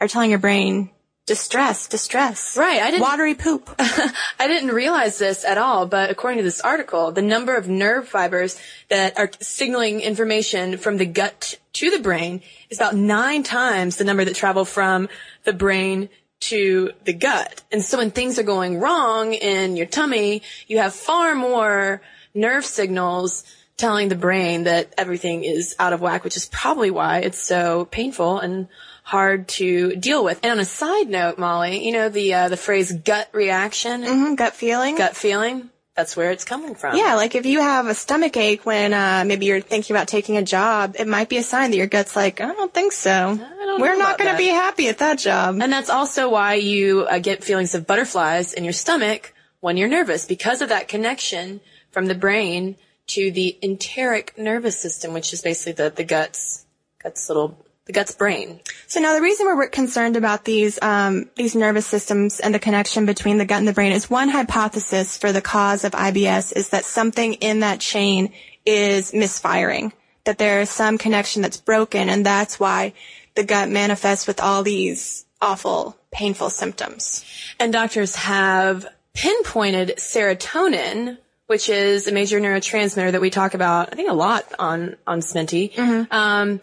are 0.00 0.08
telling 0.08 0.30
your 0.30 0.38
brain, 0.38 0.90
distress, 1.26 1.86
distress. 1.86 2.56
Right, 2.56 2.80
I 2.82 2.90
didn't- 2.90 3.02
Watery 3.02 3.34
poop. 3.34 3.70
I 3.78 4.48
didn't 4.48 4.70
realize 4.70 5.18
this 5.18 5.44
at 5.44 5.58
all, 5.58 5.86
but 5.86 6.10
according 6.10 6.38
to 6.38 6.42
this 6.42 6.60
article, 6.60 7.12
the 7.12 7.22
number 7.22 7.54
of 7.54 7.68
nerve 7.68 8.08
fibers 8.08 8.58
that 8.88 9.18
are 9.18 9.30
signaling 9.40 10.00
information 10.00 10.78
from 10.78 10.96
the 10.96 11.06
gut 11.06 11.58
to 11.74 11.90
the 11.90 12.00
brain 12.00 12.40
is 12.70 12.78
about 12.78 12.96
nine 12.96 13.42
times 13.42 13.96
the 13.96 14.04
number 14.04 14.24
that 14.24 14.34
travel 14.34 14.64
from 14.64 15.08
the 15.44 15.52
brain 15.52 16.08
to 16.40 16.90
the 17.04 17.12
gut. 17.12 17.62
And 17.70 17.84
so 17.84 17.98
when 17.98 18.10
things 18.10 18.38
are 18.38 18.42
going 18.42 18.78
wrong 18.80 19.34
in 19.34 19.76
your 19.76 19.86
tummy, 19.86 20.42
you 20.66 20.78
have 20.78 20.94
far 20.94 21.34
more 21.34 22.00
nerve 22.34 22.64
signals 22.64 23.44
telling 23.76 24.08
the 24.08 24.14
brain 24.16 24.64
that 24.64 24.92
everything 24.98 25.42
is 25.44 25.74
out 25.78 25.92
of 25.92 26.00
whack, 26.00 26.22
which 26.24 26.36
is 26.36 26.46
probably 26.46 26.90
why 26.90 27.18
it's 27.20 27.38
so 27.42 27.86
painful 27.86 28.38
and 28.38 28.68
hard 29.04 29.48
to 29.48 29.96
deal 29.96 30.22
with. 30.22 30.38
And 30.42 30.52
on 30.52 30.58
a 30.60 30.64
side 30.64 31.08
note, 31.08 31.38
Molly, 31.38 31.84
you 31.84 31.92
know 31.92 32.08
the 32.08 32.34
uh, 32.34 32.48
the 32.48 32.56
phrase 32.56 32.92
gut 32.92 33.28
reaction, 33.32 34.02
Mhm, 34.04 34.36
gut 34.36 34.54
feeling. 34.54 34.96
gut 34.96 35.16
feeling. 35.16 35.70
That's 35.96 36.16
where 36.16 36.30
it's 36.30 36.44
coming 36.44 36.76
from. 36.76 36.96
Yeah, 36.96 37.16
like 37.16 37.34
if 37.34 37.44
you 37.44 37.60
have 37.60 37.86
a 37.86 37.94
stomach 37.94 38.36
ache 38.36 38.64
when 38.64 38.94
uh, 38.94 39.24
maybe 39.26 39.46
you're 39.46 39.60
thinking 39.60 39.94
about 39.94 40.08
taking 40.08 40.36
a 40.38 40.42
job, 40.42 40.94
it 40.98 41.06
might 41.08 41.28
be 41.28 41.36
a 41.36 41.42
sign 41.42 41.72
that 41.72 41.76
your 41.76 41.88
gut's 41.88 42.14
like, 42.16 42.40
I 42.40 42.46
don't 42.46 42.72
think 42.72 42.92
so. 42.92 43.36
don't 43.36 43.80
We're 43.80 43.98
not 43.98 44.16
going 44.16 44.30
to 44.30 44.38
be 44.38 44.46
happy 44.48 44.88
at 44.88 44.98
that 44.98 45.18
job. 45.18 45.58
And 45.60 45.70
that's 45.70 45.90
also 45.90 46.30
why 46.30 46.54
you 46.54 47.02
uh, 47.02 47.18
get 47.18 47.44
feelings 47.44 47.74
of 47.74 47.86
butterflies 47.86 48.54
in 48.54 48.64
your 48.64 48.72
stomach 48.72 49.34
when 49.58 49.76
you're 49.76 49.88
nervous 49.88 50.24
because 50.26 50.62
of 50.62 50.68
that 50.70 50.88
connection 50.88 51.60
from 51.90 52.06
the 52.06 52.14
brain 52.14 52.76
to 53.08 53.30
the 53.30 53.58
enteric 53.62 54.36
nervous 54.38 54.78
system, 54.78 55.12
which 55.12 55.32
is 55.32 55.42
basically 55.42 55.72
the, 55.72 55.90
the 55.90 56.04
guts, 56.04 56.64
guts 57.02 57.28
little, 57.28 57.58
the 57.86 57.92
gut's 57.92 58.14
brain. 58.14 58.60
So 58.86 59.00
now 59.00 59.14
the 59.14 59.22
reason 59.22 59.46
we're 59.46 59.68
concerned 59.68 60.16
about 60.16 60.44
these 60.44 60.80
um, 60.82 61.28
these 61.36 61.56
nervous 61.56 61.86
systems 61.86 62.38
and 62.40 62.54
the 62.54 62.58
connection 62.58 63.06
between 63.06 63.38
the 63.38 63.44
gut 63.44 63.58
and 63.58 63.68
the 63.68 63.72
brain 63.72 63.92
is 63.92 64.08
one 64.08 64.28
hypothesis 64.28 65.16
for 65.16 65.32
the 65.32 65.40
cause 65.40 65.84
of 65.84 65.92
IBS 65.92 66.56
is 66.56 66.68
that 66.70 66.84
something 66.84 67.34
in 67.34 67.60
that 67.60 67.80
chain 67.80 68.32
is 68.64 69.12
misfiring. 69.12 69.92
that 70.24 70.38
there 70.38 70.60
is 70.60 70.70
some 70.70 70.98
connection 70.98 71.42
that's 71.42 71.56
broken 71.56 72.08
and 72.08 72.24
that's 72.24 72.60
why 72.60 72.92
the 73.34 73.44
gut 73.44 73.68
manifests 73.68 74.26
with 74.26 74.40
all 74.40 74.62
these 74.62 75.24
awful, 75.40 75.96
painful 76.10 76.50
symptoms. 76.50 77.24
And 77.58 77.72
doctors 77.72 78.16
have 78.16 78.86
pinpointed 79.14 79.94
serotonin, 79.96 81.18
which 81.50 81.68
is 81.68 82.06
a 82.06 82.12
major 82.12 82.40
neurotransmitter 82.40 83.10
that 83.10 83.20
we 83.20 83.28
talk 83.28 83.54
about, 83.54 83.88
I 83.92 83.96
think 83.96 84.08
a 84.08 84.14
lot 84.14 84.44
on, 84.56 84.94
on 85.04 85.18
Sminty. 85.18 85.76
Um, 86.12 86.60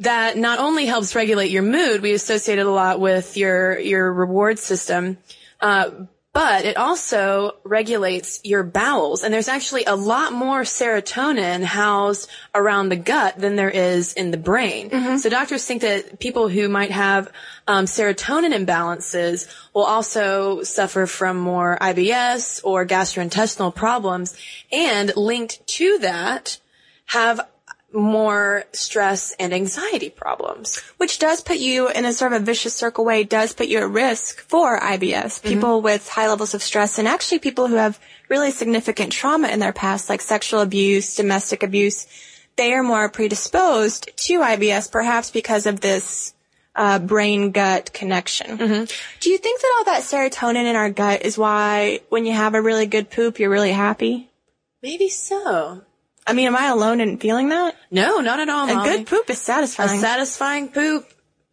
that 0.00 0.36
not 0.36 0.58
only 0.58 0.84
helps 0.84 1.14
regulate 1.14 1.50
your 1.50 1.62
mood, 1.62 2.02
we 2.02 2.12
associate 2.12 2.58
it 2.58 2.66
a 2.66 2.70
lot 2.70 3.00
with 3.00 3.38
your, 3.38 3.78
your 3.78 4.12
reward 4.12 4.58
system, 4.58 5.16
uh, 5.62 5.88
but 6.36 6.66
it 6.66 6.76
also 6.76 7.56
regulates 7.64 8.42
your 8.44 8.62
bowels. 8.62 9.24
And 9.24 9.32
there's 9.32 9.48
actually 9.48 9.84
a 9.86 9.96
lot 9.96 10.34
more 10.34 10.64
serotonin 10.64 11.64
housed 11.64 12.28
around 12.54 12.90
the 12.90 12.96
gut 12.96 13.38
than 13.38 13.56
there 13.56 13.70
is 13.70 14.12
in 14.12 14.32
the 14.32 14.36
brain. 14.36 14.90
So 15.18 15.30
doctors 15.30 15.64
think 15.64 15.80
that 15.80 16.20
people 16.20 16.48
who 16.48 16.68
might 16.68 16.90
have 16.90 17.32
um, 17.66 17.86
serotonin 17.86 18.52
imbalances 18.54 19.48
will 19.72 19.84
also 19.84 20.62
suffer 20.62 21.06
from 21.06 21.38
more 21.38 21.78
IBS 21.80 22.60
or 22.64 22.84
gastrointestinal 22.84 23.74
problems 23.74 24.36
and 24.70 25.16
linked 25.16 25.66
to 25.68 26.00
that 26.00 26.58
have 27.06 27.40
more 27.96 28.64
stress 28.72 29.34
and 29.40 29.52
anxiety 29.52 30.10
problems. 30.10 30.78
Which 30.98 31.18
does 31.18 31.40
put 31.40 31.56
you 31.56 31.88
in 31.88 32.04
a 32.04 32.12
sort 32.12 32.32
of 32.32 32.42
a 32.42 32.44
vicious 32.44 32.74
circle 32.74 33.04
way, 33.04 33.24
does 33.24 33.54
put 33.54 33.68
you 33.68 33.78
at 33.78 33.88
risk 33.88 34.40
for 34.40 34.78
IBS. 34.78 35.42
People 35.42 35.80
with 35.80 36.08
high 36.08 36.28
levels 36.28 36.54
of 36.54 36.62
stress 36.62 36.98
and 36.98 37.08
actually 37.08 37.38
people 37.38 37.66
who 37.66 37.76
have 37.76 37.98
really 38.28 38.50
significant 38.50 39.12
trauma 39.12 39.48
in 39.48 39.60
their 39.60 39.72
past, 39.72 40.08
like 40.08 40.20
sexual 40.20 40.60
abuse, 40.60 41.14
domestic 41.14 41.62
abuse, 41.62 42.06
they 42.56 42.72
are 42.72 42.82
more 42.82 43.08
predisposed 43.08 44.10
to 44.16 44.40
IBS, 44.40 44.90
perhaps 44.90 45.30
because 45.30 45.66
of 45.66 45.80
this 45.80 46.34
uh, 46.74 46.98
brain 46.98 47.50
gut 47.50 47.92
connection. 47.92 48.56
Do 49.20 49.30
you 49.30 49.38
think 49.38 49.60
that 49.60 49.74
all 49.78 49.84
that 49.84 50.02
serotonin 50.02 50.64
in 50.64 50.76
our 50.76 50.90
gut 50.90 51.22
is 51.22 51.38
why 51.38 52.00
when 52.08 52.26
you 52.26 52.32
have 52.32 52.54
a 52.54 52.62
really 52.62 52.86
good 52.86 53.10
poop, 53.10 53.38
you're 53.38 53.50
really 53.50 53.72
happy? 53.72 54.30
Maybe 54.82 55.08
so. 55.08 55.82
I 56.26 56.32
mean, 56.32 56.46
am 56.46 56.56
I 56.56 56.66
alone 56.68 57.00
in 57.00 57.18
feeling 57.18 57.50
that? 57.50 57.76
No, 57.90 58.20
not 58.20 58.40
at 58.40 58.48
all. 58.48 58.68
A 58.68 58.74
Molly. 58.74 58.88
good 58.90 59.06
poop 59.06 59.30
is 59.30 59.40
satisfying. 59.40 59.98
A 59.98 60.00
satisfying. 60.00 60.68
poop. 60.68 61.06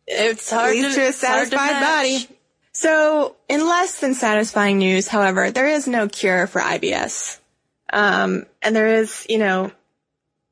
It's 0.08 0.50
hard 0.50 0.72
leads 0.72 0.96
to, 0.96 1.02
to 1.02 1.08
a 1.08 1.14
satisfied 1.14 1.80
body. 1.80 2.28
So, 2.74 3.36
in 3.48 3.66
less 3.66 4.00
than 4.00 4.16
satisfying 4.16 4.80
news, 4.80 5.08
however, 5.08 5.52
there 5.52 5.68
is 5.68 5.88
no 5.88 6.10
cure 6.10 6.48
for 6.48 6.60
IBS. 6.60 7.38
Um, 7.92 8.48
and 8.64 8.76
there 8.76 8.88
is, 8.88 9.28
you 9.30 9.38
know, 9.38 9.72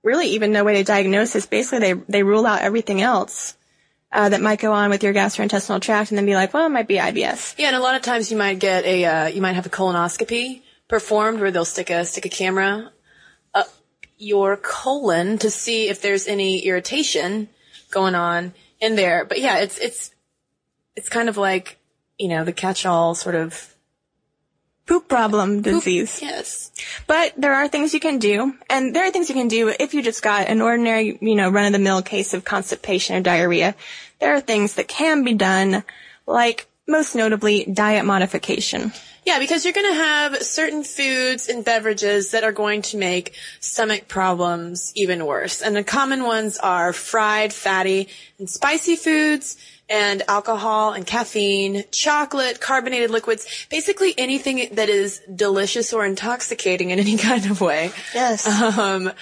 really 0.03 0.27
even 0.27 0.51
no 0.51 0.63
way 0.63 0.75
to 0.75 0.83
diagnose 0.83 1.33
this. 1.33 1.47
Basically, 1.47 1.79
they, 1.79 1.93
they 2.07 2.23
rule 2.23 2.45
out 2.45 2.61
everything 2.61 3.01
else, 3.01 3.57
uh, 4.11 4.29
that 4.29 4.41
might 4.41 4.59
go 4.59 4.73
on 4.73 4.89
with 4.89 5.03
your 5.03 5.13
gastrointestinal 5.13 5.81
tract 5.81 6.11
and 6.11 6.17
then 6.17 6.25
be 6.25 6.35
like, 6.35 6.53
well, 6.53 6.65
it 6.65 6.69
might 6.69 6.87
be 6.87 6.97
IBS. 6.97 7.55
Yeah, 7.57 7.67
and 7.67 7.75
a 7.75 7.79
lot 7.79 7.95
of 7.95 8.01
times 8.01 8.31
you 8.31 8.37
might 8.37 8.59
get 8.59 8.85
a, 8.85 9.05
uh, 9.05 9.27
you 9.27 9.41
might 9.41 9.53
have 9.53 9.65
a 9.65 9.69
colonoscopy 9.69 10.61
performed 10.87 11.39
where 11.39 11.51
they'll 11.51 11.65
stick 11.65 11.89
a, 11.89 12.05
stick 12.05 12.25
a 12.25 12.29
camera 12.29 12.91
your 14.21 14.55
colon 14.55 15.39
to 15.39 15.49
see 15.49 15.89
if 15.89 16.01
there's 16.01 16.27
any 16.27 16.59
irritation 16.59 17.49
going 17.89 18.15
on 18.15 18.53
in 18.79 18.95
there. 18.95 19.25
But 19.25 19.39
yeah, 19.39 19.57
it's, 19.57 19.79
it's, 19.79 20.11
it's 20.95 21.09
kind 21.09 21.27
of 21.27 21.37
like, 21.37 21.79
you 22.19 22.27
know, 22.27 22.43
the 22.43 22.53
catch-all 22.53 23.15
sort 23.15 23.35
of 23.35 23.67
Poop 24.87 25.07
problem 25.07 25.61
disease. 25.61 26.21
Yes. 26.21 26.71
But 27.07 27.33
there 27.37 27.53
are 27.53 27.67
things 27.67 27.93
you 27.93 27.99
can 27.99 28.19
do, 28.19 28.53
and 28.69 28.93
there 28.93 29.05
are 29.05 29.11
things 29.11 29.29
you 29.29 29.35
can 29.35 29.47
do 29.47 29.69
if 29.79 29.93
you 29.93 30.01
just 30.01 30.21
got 30.21 30.47
an 30.47 30.59
ordinary, 30.59 31.17
you 31.21 31.35
know, 31.35 31.49
run-of-the-mill 31.49 32.01
case 32.01 32.33
of 32.33 32.43
constipation 32.43 33.15
or 33.15 33.21
diarrhea. 33.21 33.75
There 34.19 34.35
are 34.35 34.41
things 34.41 34.75
that 34.75 34.87
can 34.87 35.23
be 35.23 35.33
done, 35.33 35.83
like 36.25 36.67
most 36.87 37.15
notably 37.15 37.63
diet 37.63 38.05
modification. 38.05 38.91
Yeah, 39.31 39.39
because 39.39 39.63
you're 39.63 39.71
going 39.71 39.89
to 39.89 39.93
have 39.93 40.43
certain 40.43 40.83
foods 40.83 41.47
and 41.47 41.63
beverages 41.63 42.31
that 42.31 42.43
are 42.43 42.51
going 42.51 42.81
to 42.81 42.97
make 42.97 43.33
stomach 43.61 44.09
problems 44.09 44.91
even 44.93 45.25
worse. 45.25 45.61
And 45.61 45.73
the 45.73 45.85
common 45.85 46.25
ones 46.25 46.57
are 46.57 46.91
fried, 46.91 47.53
fatty, 47.53 48.09
and 48.39 48.49
spicy 48.49 48.97
foods, 48.97 49.55
and 49.87 50.21
alcohol 50.27 50.91
and 50.91 51.07
caffeine, 51.07 51.85
chocolate, 51.91 52.59
carbonated 52.59 53.09
liquids, 53.09 53.67
basically 53.69 54.13
anything 54.17 54.67
that 54.73 54.89
is 54.89 55.21
delicious 55.33 55.93
or 55.93 56.05
intoxicating 56.05 56.89
in 56.89 56.99
any 56.99 57.15
kind 57.29 57.49
of 57.49 57.61
way. 57.61 57.93
Yes. 58.13 58.45
um, 58.45 59.13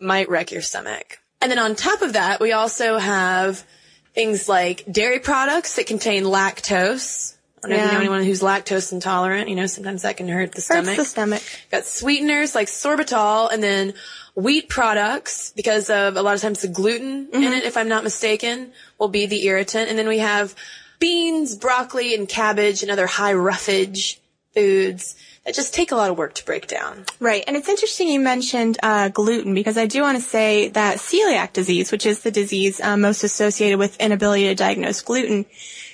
might 0.00 0.28
wreck 0.28 0.50
your 0.50 0.62
stomach. 0.62 1.20
And 1.40 1.52
then 1.52 1.60
on 1.60 1.76
top 1.76 2.02
of 2.02 2.14
that, 2.14 2.40
we 2.40 2.50
also 2.50 2.98
have 2.98 3.64
things 4.12 4.48
like 4.48 4.84
dairy 4.90 5.20
products 5.20 5.76
that 5.76 5.86
contain 5.86 6.24
lactose. 6.24 7.36
I 7.64 7.68
don't 7.68 7.70
know 7.70 7.76
if 7.76 7.82
you 7.82 7.86
Yeah. 7.88 7.94
know 7.94 8.00
anyone 8.00 8.24
who's 8.24 8.40
lactose 8.40 8.92
intolerant. 8.92 9.48
You 9.48 9.54
know, 9.56 9.66
sometimes 9.66 10.02
that 10.02 10.16
can 10.16 10.28
hurt 10.28 10.50
the 10.52 10.56
Hurts 10.56 10.64
stomach. 10.66 10.96
the 10.96 11.04
stomach. 11.04 11.42
Got 11.70 11.86
sweeteners 11.86 12.54
like 12.54 12.68
sorbitol 12.68 13.52
and 13.52 13.62
then 13.62 13.94
wheat 14.34 14.68
products 14.68 15.52
because 15.54 15.88
of 15.90 16.16
a 16.16 16.22
lot 16.22 16.34
of 16.34 16.40
times 16.40 16.62
the 16.62 16.68
gluten 16.68 17.28
in 17.32 17.44
it, 17.44 17.64
if 17.64 17.76
I'm 17.76 17.88
not 17.88 18.02
mistaken, 18.02 18.72
will 18.98 19.08
be 19.08 19.26
the 19.26 19.44
irritant. 19.46 19.88
And 19.90 19.98
then 19.98 20.08
we 20.08 20.18
have 20.18 20.54
beans, 20.98 21.54
broccoli, 21.54 22.14
and 22.14 22.28
cabbage 22.28 22.82
and 22.82 22.90
other 22.90 23.06
high 23.06 23.32
roughage 23.34 24.20
foods 24.54 25.14
that 25.44 25.54
just 25.54 25.74
take 25.74 25.90
a 25.90 25.96
lot 25.96 26.08
of 26.10 26.16
work 26.16 26.34
to 26.34 26.44
break 26.44 26.66
down. 26.68 27.04
Right. 27.18 27.42
And 27.46 27.56
it's 27.56 27.68
interesting 27.68 28.06
you 28.08 28.20
mentioned 28.20 28.78
uh, 28.82 29.08
gluten 29.08 29.54
because 29.54 29.76
I 29.76 29.86
do 29.86 30.02
want 30.02 30.16
to 30.16 30.22
say 30.22 30.68
that 30.68 30.98
celiac 30.98 31.52
disease, 31.52 31.90
which 31.90 32.06
is 32.06 32.20
the 32.20 32.30
disease 32.30 32.80
uh, 32.80 32.96
most 32.96 33.24
associated 33.24 33.78
with 33.78 33.96
inability 34.00 34.44
to 34.46 34.54
diagnose 34.54 35.00
gluten, 35.00 35.44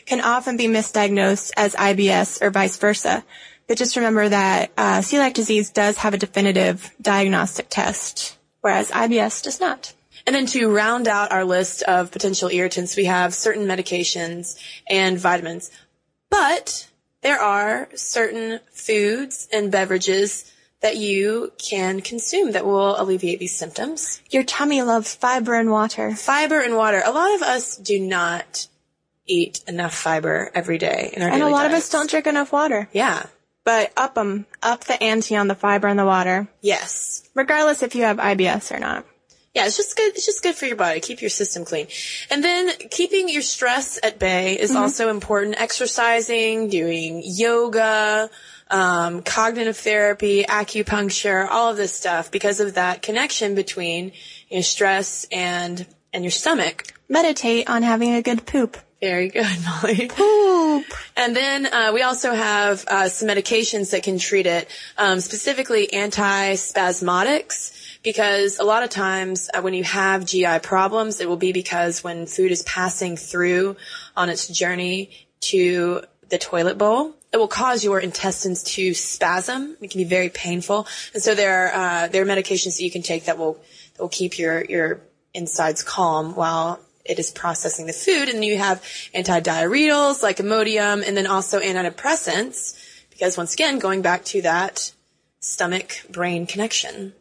can 0.08 0.20
often 0.22 0.56
be 0.56 0.66
misdiagnosed 0.66 1.52
as 1.56 1.74
IBS 1.74 2.40
or 2.40 2.50
vice 2.50 2.76
versa. 2.78 3.22
But 3.66 3.76
just 3.76 3.96
remember 3.96 4.28
that 4.28 4.72
uh, 4.78 4.98
celiac 5.00 5.34
disease 5.34 5.70
does 5.70 5.98
have 5.98 6.14
a 6.14 6.18
definitive 6.18 6.90
diagnostic 7.00 7.66
test, 7.68 8.38
whereas 8.62 8.90
IBS 8.90 9.42
does 9.42 9.60
not. 9.60 9.92
And 10.26 10.34
then 10.34 10.46
to 10.46 10.70
round 10.70 11.08
out 11.08 11.32
our 11.32 11.44
list 11.44 11.82
of 11.82 12.10
potential 12.10 12.48
irritants, 12.48 12.96
we 12.96 13.04
have 13.04 13.34
certain 13.34 13.66
medications 13.66 14.58
and 14.88 15.18
vitamins. 15.18 15.70
But 16.30 16.88
there 17.20 17.40
are 17.40 17.88
certain 17.94 18.60
foods 18.72 19.48
and 19.52 19.70
beverages 19.70 20.50
that 20.80 20.96
you 20.96 21.52
can 21.58 22.00
consume 22.00 22.52
that 22.52 22.64
will 22.64 23.00
alleviate 23.00 23.40
these 23.40 23.56
symptoms. 23.56 24.22
Your 24.30 24.44
tummy 24.44 24.82
loves 24.82 25.14
fiber 25.14 25.54
and 25.54 25.70
water. 25.70 26.14
Fiber 26.14 26.60
and 26.60 26.76
water. 26.76 27.02
A 27.04 27.12
lot 27.12 27.34
of 27.34 27.42
us 27.42 27.76
do 27.76 27.98
not 27.98 28.68
eat 29.28 29.60
enough 29.68 29.94
fiber 29.94 30.50
every 30.54 30.78
day 30.78 31.12
in 31.14 31.22
our 31.22 31.28
diet. 31.28 31.42
And 31.42 31.48
a 31.50 31.54
lot 31.54 31.66
of 31.66 31.72
us 31.72 31.88
don't 31.88 32.10
drink 32.10 32.26
enough 32.26 32.50
water. 32.52 32.88
Yeah. 32.92 33.26
But 33.64 33.92
up 33.96 34.16
'em, 34.16 34.46
up 34.62 34.84
the 34.84 35.00
ante 35.02 35.36
on 35.36 35.46
the 35.46 35.54
fiber 35.54 35.86
and 35.88 35.98
the 35.98 36.06
water, 36.06 36.48
Yes. 36.62 37.22
regardless 37.34 37.82
if 37.82 37.94
you 37.94 38.02
have 38.04 38.18
IBS 38.18 38.72
or 38.72 38.78
not. 38.78 39.04
Yeah, 39.54 39.66
it's 39.66 39.76
just 39.76 39.96
good. 39.96 40.14
It's 40.14 40.24
just 40.26 40.42
good 40.42 40.54
for 40.54 40.66
your 40.66 40.76
body. 40.76 41.00
Keep 41.00 41.20
your 41.20 41.30
system 41.30 41.64
clean. 41.64 41.88
And 42.30 42.44
then 42.44 42.70
keeping 42.90 43.28
your 43.28 43.42
stress 43.42 43.98
at 44.02 44.18
bay 44.18 44.58
is 44.58 44.74
also 44.74 45.08
important. 45.10 45.60
Exercising, 45.60 46.68
doing 46.68 47.22
yoga, 47.24 48.30
um, 48.70 49.22
cognitive 49.22 49.76
therapy, 49.76 50.44
acupuncture, 50.44 51.48
all 51.50 51.70
of 51.70 51.76
this 51.76 51.92
stuff 51.92 52.30
because 52.30 52.60
of 52.60 52.74
that 52.74 53.02
connection 53.02 53.54
between 53.54 54.12
your 54.48 54.62
stress 54.62 55.26
and, 55.32 55.86
and 56.12 56.22
your 56.22 56.30
stomach. 56.30 56.84
Meditate 57.08 57.68
on 57.68 57.82
having 57.82 58.14
a 58.14 58.22
good 58.22 58.46
poop. 58.46 58.76
Very 59.00 59.28
good, 59.28 59.56
Molly. 59.64 60.08
Poop. 60.08 60.84
And 61.16 61.36
then 61.36 61.66
uh, 61.66 61.92
we 61.94 62.02
also 62.02 62.32
have 62.32 62.84
uh, 62.88 63.08
some 63.08 63.28
medications 63.28 63.92
that 63.92 64.02
can 64.02 64.18
treat 64.18 64.46
it, 64.46 64.68
um, 64.96 65.20
specifically 65.20 65.88
antispasmodics, 65.92 68.00
because 68.02 68.58
a 68.58 68.64
lot 68.64 68.82
of 68.82 68.90
times 68.90 69.50
uh, 69.54 69.60
when 69.60 69.74
you 69.74 69.84
have 69.84 70.26
GI 70.26 70.60
problems, 70.62 71.20
it 71.20 71.28
will 71.28 71.36
be 71.36 71.52
because 71.52 72.02
when 72.02 72.26
food 72.26 72.50
is 72.50 72.62
passing 72.62 73.16
through 73.16 73.76
on 74.16 74.30
its 74.30 74.48
journey 74.48 75.10
to 75.40 76.02
the 76.28 76.38
toilet 76.38 76.76
bowl, 76.76 77.14
it 77.32 77.36
will 77.36 77.48
cause 77.48 77.84
your 77.84 78.00
intestines 78.00 78.64
to 78.64 78.94
spasm. 78.94 79.76
It 79.80 79.90
can 79.90 79.98
be 79.98 80.04
very 80.04 80.28
painful, 80.28 80.86
and 81.14 81.22
so 81.22 81.34
there 81.34 81.68
are 81.68 81.74
uh, 81.74 82.08
there 82.08 82.22
are 82.22 82.26
medications 82.26 82.78
that 82.78 82.82
you 82.82 82.90
can 82.90 83.02
take 83.02 83.26
that 83.26 83.38
will 83.38 83.60
that 83.94 84.02
will 84.02 84.08
keep 84.08 84.38
your 84.38 84.64
your 84.64 85.00
insides 85.34 85.82
calm 85.82 86.34
while 86.34 86.80
it 87.08 87.18
is 87.18 87.30
processing 87.30 87.86
the 87.86 87.92
food. 87.92 88.28
And 88.28 88.44
you 88.44 88.58
have 88.58 88.82
antidiarrheals 89.14 90.22
like 90.22 90.36
Imodium 90.36 91.06
and 91.06 91.16
then 91.16 91.26
also 91.26 91.60
antidepressants 91.60 92.76
because 93.10 93.36
once 93.36 93.54
again, 93.54 93.78
going 93.78 94.02
back 94.02 94.24
to 94.26 94.42
that 94.42 94.92
stomach 95.40 96.04
brain 96.10 96.46
connection. 96.46 97.14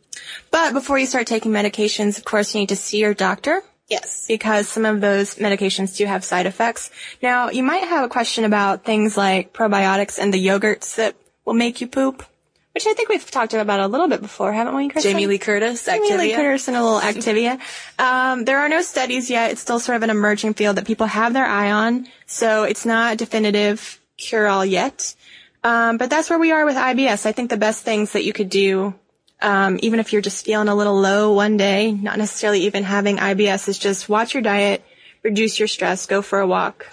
But 0.51 0.73
before 0.73 0.99
you 0.99 1.05
start 1.05 1.27
taking 1.27 1.51
medications, 1.51 2.17
of 2.17 2.25
course, 2.25 2.53
you 2.53 2.61
need 2.61 2.69
to 2.69 2.75
see 2.75 2.99
your 2.99 3.13
doctor 3.13 3.63
Yes. 3.87 4.25
because 4.27 4.67
some 4.67 4.85
of 4.85 4.99
those 5.01 5.35
medications 5.35 5.95
do 5.95 6.05
have 6.05 6.23
side 6.23 6.45
effects. 6.45 6.91
Now, 7.21 7.49
you 7.49 7.63
might 7.63 7.83
have 7.83 8.03
a 8.03 8.09
question 8.09 8.43
about 8.43 8.83
things 8.83 9.15
like 9.15 9.53
probiotics 9.53 10.19
and 10.19 10.33
the 10.33 10.45
yogurts 10.45 10.95
that 10.95 11.15
will 11.45 11.53
make 11.53 11.79
you 11.81 11.87
poop. 11.87 12.23
Which 12.77 12.85
I 12.85 12.93
think 12.93 13.09
we've 13.09 13.31
talked 13.31 13.55
about 13.55 13.79
a 13.79 13.87
little 13.87 14.07
bit 14.07 14.21
before, 14.21 14.53
haven't 14.53 14.75
we, 14.75 14.87
Kristen? 14.87 15.13
Jamie 15.13 15.25
Lee 15.25 15.39
Curtis, 15.39 15.83
Jamie 15.83 16.15
Lee 16.15 16.35
Curtis 16.35 16.67
and 16.67 16.77
a 16.77 16.83
little 16.83 16.99
Activia. 16.99 17.59
um, 17.97 18.45
there 18.45 18.59
are 18.59 18.69
no 18.69 18.83
studies 18.83 19.31
yet. 19.31 19.49
It's 19.49 19.61
still 19.61 19.79
sort 19.79 19.95
of 19.95 20.03
an 20.03 20.11
emerging 20.11 20.53
field 20.53 20.77
that 20.77 20.85
people 20.85 21.07
have 21.07 21.33
their 21.33 21.47
eye 21.47 21.71
on. 21.71 22.07
So 22.27 22.65
it's 22.65 22.85
not 22.85 23.13
a 23.13 23.15
definitive 23.15 23.99
cure-all 24.17 24.63
yet. 24.63 25.15
Um, 25.63 25.97
but 25.97 26.11
that's 26.11 26.29
where 26.29 26.37
we 26.37 26.51
are 26.51 26.65
with 26.65 26.75
IBS. 26.75 27.25
I 27.25 27.31
think 27.31 27.49
the 27.49 27.57
best 27.57 27.83
things 27.83 28.11
that 28.11 28.23
you 28.23 28.31
could 28.31 28.51
do, 28.51 28.93
um, 29.41 29.79
even 29.81 29.99
if 29.99 30.13
you're 30.13 30.21
just 30.21 30.45
feeling 30.45 30.67
a 30.67 30.75
little 30.75 31.01
low 31.01 31.33
one 31.33 31.57
day, 31.57 31.91
not 31.91 32.19
necessarily 32.19 32.61
even 32.67 32.83
having 32.83 33.17
IBS, 33.17 33.67
is 33.69 33.79
just 33.79 34.07
watch 34.07 34.35
your 34.35 34.43
diet, 34.43 34.85
reduce 35.23 35.57
your 35.57 35.67
stress, 35.67 36.05
go 36.05 36.21
for 36.21 36.41
a 36.41 36.45
walk, 36.45 36.85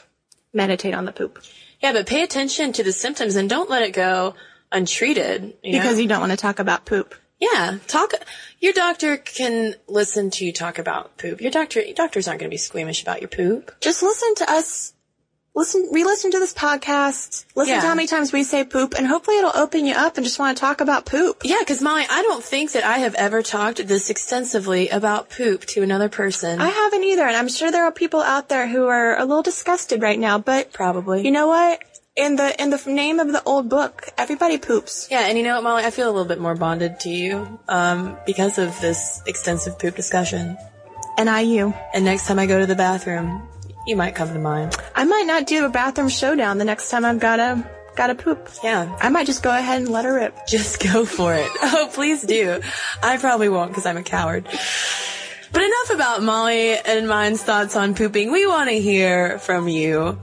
meditate 0.55 0.95
on 0.95 1.05
the 1.05 1.13
poop. 1.13 1.43
Yeah, 1.83 1.93
but 1.93 2.07
pay 2.07 2.23
attention 2.23 2.73
to 2.73 2.83
the 2.83 2.93
symptoms 2.93 3.37
and 3.37 3.51
don't 3.51 3.69
let 3.69 3.83
it 3.83 3.93
go 3.93 4.35
untreated. 4.75 5.55
You 5.63 5.73
Because 5.73 5.95
know? 5.97 6.03
you 6.03 6.09
don't 6.09 6.21
want 6.21 6.33
to 6.33 6.37
talk 6.39 6.59
about 6.59 6.85
poop. 6.85 7.15
yeah, 7.41 7.79
talk. 7.87 8.13
Your 8.61 8.73
doctor 8.73 9.17
can 9.17 9.75
listen 9.89 10.31
to 10.31 10.45
you 10.45 10.53
talk 10.53 10.79
about 10.79 11.17
poop. 11.19 11.41
Your 11.41 11.51
doctor, 11.51 11.81
your 11.83 11.95
doctors 11.95 12.29
aren't 12.29 12.41
going 12.41 12.51
to 12.51 12.55
be 12.55 12.59
squeamish 12.59 13.03
about 13.03 13.21
your 13.21 13.29
poop. 13.29 13.73
just 13.81 14.03
listen 14.03 14.35
to 14.37 14.51
us. 14.51 14.93
Listen, 15.57 15.89
re-listen 15.93 16.33
to 16.33 16.41
this 16.41 16.53
podcast. 16.53 17.45
Listen 17.55 17.75
Yeah. 17.75 17.81
to 17.83 17.87
how 17.87 17.95
many 17.95 18.09
times 18.09 18.33
we 18.33 18.43
say 18.43 18.65
poop, 18.65 18.95
and 18.99 19.07
hopefully 19.07 19.39
it'll 19.39 19.57
open 19.57 19.87
you 19.87 19.95
up 19.95 20.17
and 20.17 20.27
just 20.27 20.37
want 20.41 20.57
to 20.57 20.61
talk 20.61 20.81
about 20.81 21.05
poop. 21.07 21.43
Yeah, 21.45 21.59
because 21.61 21.81
Molly, 21.81 22.05
I 22.11 22.23
don't 22.23 22.43
think 22.43 22.73
that 22.73 22.83
I 22.83 22.99
have 22.99 23.15
ever 23.15 23.41
talked 23.41 23.87
this 23.87 24.11
extensively 24.11 24.89
about 24.89 25.31
poop 25.31 25.65
to 25.67 25.83
another 25.85 26.09
person. 26.09 26.61
I 26.61 26.71
haven't 26.71 27.05
either, 27.05 27.23
and 27.25 27.37
I'm 27.37 27.47
sure 27.49 27.71
there 27.71 27.85
are 27.85 27.93
people 27.93 28.21
out 28.21 28.49
there 28.49 28.67
who 28.67 28.87
are 28.89 29.17
a 29.17 29.25
little 29.25 29.45
disgusted 29.45 30.03
right 30.03 30.19
now. 30.19 30.39
But 30.39 30.73
Probably. 30.73 31.25
you 31.25 31.31
know 31.31 31.47
what? 31.47 31.81
In 32.17 32.37
the 32.37 32.63
in 32.63 32.71
the 32.71 32.81
name 32.87 33.19
of 33.19 33.33
the 33.33 33.43
old 33.45 33.69
book, 33.69 34.09
everybody 34.17 34.57
poops. 34.57 35.09
Yeah, 35.11 35.27
and 35.27 35.37
you 35.37 35.43
know 35.43 35.57
what, 35.57 35.65
Molly? 35.65 35.83
I 35.83 35.91
feel 35.91 36.07
a 36.07 36.13
little 36.13 36.29
bit 36.29 36.39
more 36.39 36.55
bonded 36.55 37.01
to 37.01 37.11
you 37.11 37.59
um, 37.69 38.17
because 38.25 38.57
of 38.57 38.81
this 38.81 39.21
extensive 39.27 39.81
poop 39.81 39.97
discussion. 39.97 40.57
And 41.19 41.29
I 41.29 41.41
you. 41.41 41.75
And 41.93 42.05
next 42.05 42.29
time 42.29 42.39
I 42.39 42.47
go 42.47 42.61
to 42.61 42.67
the 42.67 42.77
bathroom, 42.77 43.49
you 43.89 43.97
might 43.97 44.15
come 44.15 44.29
to 44.33 44.39
mind. 44.39 44.77
I 44.95 45.03
might 45.03 45.27
not 45.27 45.49
do 45.49 45.65
a 45.65 45.69
bathroom 45.69 46.09
showdown 46.09 46.59
the 46.59 46.65
next 46.65 46.89
time 46.89 47.05
I've 47.05 47.19
got 47.19 47.37
to 47.37 47.69
got 47.97 48.07
to 48.09 48.15
poop. 48.15 48.49
Yeah, 48.63 48.97
I 49.01 49.09
might 49.09 49.27
just 49.27 49.43
go 49.43 49.51
ahead 49.51 49.81
and 49.83 49.89
let 49.91 50.05
her 50.05 50.15
rip. 50.15 50.47
just 50.47 50.81
go 50.81 51.05
for 51.05 51.35
it. 51.35 51.51
Oh, 51.63 51.91
please 51.93 52.23
do. 52.23 52.61
I 53.03 53.17
probably 53.17 53.49
won't 53.49 53.73
because 53.73 53.87
I'm 53.87 53.97
a 53.97 54.05
coward. 54.05 54.47
But 55.53 55.63
enough 55.63 55.91
about 55.91 56.23
Molly 56.23 56.77
and 56.79 57.09
mine's 57.09 57.43
thoughts 57.43 57.75
on 57.75 57.97
pooping. 57.97 58.31
We 58.31 58.47
want 58.47 58.71
to 58.71 58.79
hear 58.81 59.41
from 59.41 59.67
you. 59.67 60.21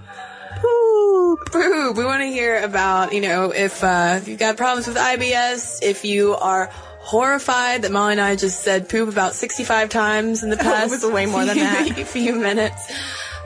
Poop, 1.52 1.72
poop. 1.74 1.98
We 1.98 2.06
want 2.06 2.22
to 2.22 2.28
hear 2.28 2.62
about, 2.64 3.14
you 3.14 3.22
know, 3.22 3.52
if, 3.52 3.84
uh, 3.84 4.20
if 4.22 4.28
you've 4.28 4.40
got 4.40 4.58
problems 4.58 4.88
with 4.88 4.98
IBS, 4.98 5.80
if 5.84 6.06
you 6.06 6.36
are 6.36 6.70
horrified 7.00 7.82
that 7.82 7.92
Molly 7.92 8.14
and 8.14 8.22
I 8.22 8.36
just 8.36 8.62
said 8.62 8.88
poop 8.88 9.10
about 9.10 9.34
65 9.34 9.90
times 9.90 10.44
in 10.44 10.50
the 10.50 10.58
past. 10.68 10.88
it 10.88 11.04
was 11.04 11.12
way 11.12 11.26
more 11.26 11.46
than 11.46 11.58
that. 11.60 12.08
few 12.08 12.36
minutes. 12.36 12.92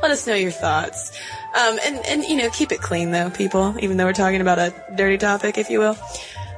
Let 0.02 0.12
us 0.12 0.28
know 0.28 0.36
your 0.36 0.52
thoughts. 0.52 1.12
Um, 1.58 1.80
and, 1.84 2.06
and, 2.06 2.24
you 2.26 2.36
know, 2.36 2.50
keep 2.50 2.72
it 2.72 2.82
clean 2.82 3.12
though, 3.12 3.30
people, 3.30 3.76
even 3.80 3.98
though 3.98 4.06
we're 4.06 4.14
talking 4.14 4.42
about 4.42 4.60
a 4.60 4.74
dirty 4.96 5.18
topic, 5.18 5.58
if 5.58 5.70
you 5.70 5.80
will. 5.80 5.98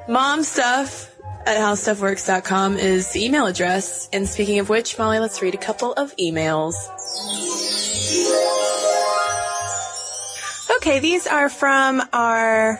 Mom 0.09 0.43
stuff 0.43 1.13
at 1.45 1.57
howstuffworks.com 1.57 2.77
is 2.77 3.11
the 3.11 3.23
email 3.23 3.45
address. 3.45 4.09
And 4.11 4.27
speaking 4.27 4.59
of 4.59 4.67
which, 4.69 4.97
Molly, 4.97 5.19
let's 5.19 5.41
read 5.41 5.53
a 5.53 5.57
couple 5.57 5.93
of 5.93 6.13
emails. 6.17 6.73
Okay, 10.77 10.99
these 10.99 11.25
are 11.25 11.49
from 11.49 12.03
our 12.13 12.79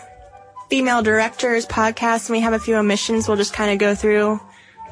female 0.70 1.02
directors 1.02 1.66
podcast, 1.66 2.28
and 2.28 2.36
we 2.36 2.40
have 2.40 2.52
a 2.52 2.58
few 2.58 2.76
omissions 2.76 3.26
we'll 3.26 3.36
just 3.36 3.52
kind 3.52 3.72
of 3.72 3.78
go 3.78 3.94
through 3.94 4.40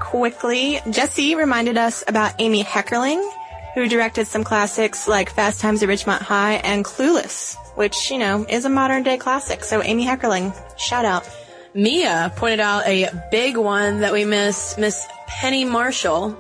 quickly. 0.01 0.81
Jesse 0.91 1.37
reminded 1.37 1.79
us 1.79 2.03
about 2.09 2.35
Amy 2.41 2.65
Heckerling, 2.65 3.25
who 3.75 3.89
directed 3.89 4.27
some 4.27 4.43
classics 4.43 5.07
like 5.07 5.31
Fast 5.31 5.61
Times 5.61 5.85
at 5.85 5.89
Ridgemont 5.89 6.21
High 6.21 6.55
and 6.55 6.85
Clueless, 6.85 7.57
which, 7.77 8.11
you 8.11 8.19
know, 8.19 8.45
is 8.49 8.65
a 8.65 8.69
modern 8.69 9.05
day 9.05 9.19
classic. 9.19 9.63
So 9.63 9.83
Amy 9.83 10.05
Heckerling, 10.05 10.53
shout 10.77 11.05
out. 11.05 11.29
Mia 11.75 12.33
pointed 12.35 12.61
out 12.61 12.87
a 12.87 13.09
big 13.31 13.57
one 13.57 14.01
that 14.01 14.13
we 14.13 14.25
missed. 14.25 14.79
Miss 14.79 15.07
Penny 15.29 15.65
Marshall 15.65 16.37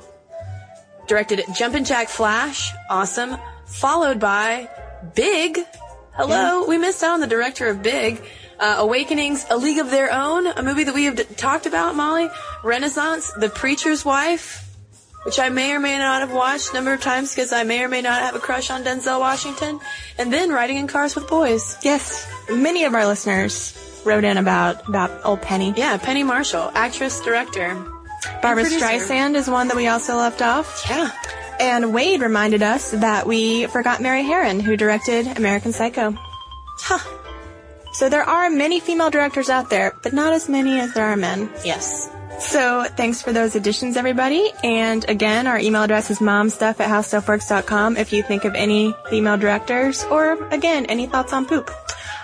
directed 1.06 1.42
Jumpin' 1.54 1.84
Jack 1.84 2.08
Flash. 2.08 2.72
Awesome. 2.90 3.36
Followed 3.66 4.18
by 4.18 4.68
Big. 5.14 5.60
Hello. 6.16 6.66
We 6.66 6.78
missed 6.78 7.02
out 7.02 7.14
on 7.14 7.20
the 7.20 7.26
director 7.26 7.68
of 7.68 7.82
Big. 7.82 8.22
Uh, 8.58 8.76
Awakenings, 8.78 9.44
A 9.50 9.56
League 9.56 9.78
of 9.78 9.90
Their 9.90 10.10
Own, 10.12 10.46
a 10.46 10.62
movie 10.62 10.84
that 10.84 10.94
we 10.94 11.04
have 11.04 11.16
d- 11.16 11.24
talked 11.24 11.66
about, 11.66 11.94
Molly. 11.94 12.30
Renaissance, 12.64 13.30
The 13.32 13.50
Preacher's 13.50 14.02
Wife, 14.02 14.66
which 15.24 15.38
I 15.38 15.50
may 15.50 15.72
or 15.72 15.78
may 15.78 15.98
not 15.98 16.22
have 16.22 16.32
watched 16.32 16.70
a 16.70 16.74
number 16.74 16.94
of 16.94 17.02
times 17.02 17.34
because 17.34 17.52
I 17.52 17.64
may 17.64 17.82
or 17.82 17.88
may 17.88 18.00
not 18.00 18.22
have 18.22 18.34
a 18.34 18.38
crush 18.38 18.70
on 18.70 18.82
Denzel 18.82 19.20
Washington. 19.20 19.78
And 20.16 20.32
then 20.32 20.50
Riding 20.50 20.78
in 20.78 20.86
Cars 20.86 21.14
with 21.14 21.28
Boys. 21.28 21.76
Yes, 21.82 22.26
many 22.50 22.84
of 22.84 22.94
our 22.94 23.06
listeners 23.06 23.76
wrote 24.06 24.24
in 24.24 24.38
about, 24.38 24.88
about 24.88 25.10
old 25.26 25.42
Penny. 25.42 25.74
Yeah, 25.76 25.98
Penny 25.98 26.22
Marshall, 26.22 26.70
actress, 26.74 27.20
director. 27.20 27.74
Barbra. 28.40 28.64
Streisand 28.64 29.34
is 29.34 29.50
one 29.50 29.68
that 29.68 29.76
we 29.76 29.86
also 29.88 30.16
left 30.16 30.40
off. 30.40 30.86
Yeah. 30.88 31.10
And 31.58 31.94
Wade 31.94 32.20
reminded 32.20 32.62
us 32.62 32.90
that 32.90 33.26
we 33.26 33.66
forgot 33.66 34.00
Mary 34.00 34.22
Harron, 34.22 34.60
who 34.60 34.76
directed 34.76 35.36
American 35.36 35.72
Psycho. 35.72 36.14
Huh. 36.78 36.98
So 37.92 38.08
there 38.08 38.24
are 38.24 38.50
many 38.50 38.80
female 38.80 39.10
directors 39.10 39.48
out 39.48 39.70
there, 39.70 39.94
but 40.02 40.12
not 40.12 40.34
as 40.34 40.48
many 40.48 40.78
as 40.78 40.92
there 40.92 41.06
are 41.06 41.16
men. 41.16 41.50
Yes. 41.64 42.10
So 42.38 42.84
thanks 42.96 43.22
for 43.22 43.32
those 43.32 43.56
additions, 43.56 43.96
everybody. 43.96 44.52
And 44.62 45.08
again, 45.08 45.46
our 45.46 45.58
email 45.58 45.82
address 45.82 46.10
is 46.10 46.18
momstuff 46.18 46.78
at 46.80 46.90
howstuffworks.com 46.90 47.96
if 47.96 48.12
you 48.12 48.22
think 48.22 48.44
of 48.44 48.54
any 48.54 48.94
female 49.08 49.38
directors 49.38 50.04
or 50.04 50.44
again, 50.48 50.84
any 50.86 51.06
thoughts 51.06 51.32
on 51.32 51.46
poop. 51.46 51.70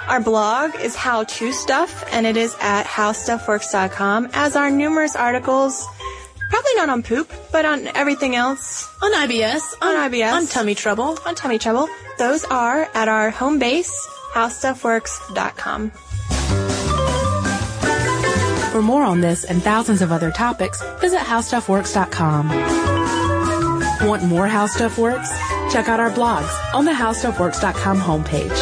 Our 0.08 0.20
blog 0.20 0.74
is 0.76 0.94
how 0.94 1.24
to 1.24 1.52
stuff 1.52 2.04
and 2.12 2.26
it 2.26 2.36
is 2.36 2.54
at 2.60 2.84
howstuffworks.com 2.84 4.28
as 4.34 4.56
are 4.56 4.70
numerous 4.70 5.16
articles, 5.16 5.86
probably 6.52 6.74
not 6.74 6.90
on 6.90 7.02
poop, 7.02 7.32
but 7.50 7.64
on 7.64 7.88
everything 7.88 8.36
else 8.36 8.86
On 9.02 9.10
IBS. 9.12 9.62
On 9.80 9.96
IBS. 10.10 10.32
On 10.32 10.46
tummy 10.46 10.74
trouble. 10.74 11.18
on 11.26 11.34
tummy 11.34 11.58
trouble. 11.58 11.88
Those 12.18 12.44
are 12.44 12.88
at 12.94 13.08
our 13.08 13.30
home 13.30 13.58
base, 13.58 13.90
howstuffworks.com. 14.34 15.90
For 18.70 18.82
more 18.82 19.02
on 19.02 19.20
this 19.22 19.44
and 19.44 19.62
thousands 19.62 20.02
of 20.02 20.12
other 20.12 20.30
topics, 20.30 20.82
visit 21.00 21.20
howstuffworks.com. 21.20 22.48
Want 24.06 24.24
more 24.24 24.46
How 24.46 24.66
Stuff 24.66 24.98
Works? 24.98 25.30
Check 25.72 25.88
out 25.88 26.00
our 26.00 26.10
blogs 26.10 26.52
on 26.74 26.84
the 26.84 26.92
howstuffworks.com 26.92 27.98
homepage. 27.98 28.58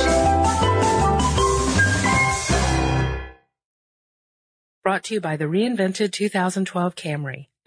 Brought 4.83 5.05
to 5.05 5.15
you 5.15 5.21
by 5.21 5.37
the 5.37 5.45
reinvented 5.45 6.13
2012 6.13 6.95
Camry. 6.95 7.47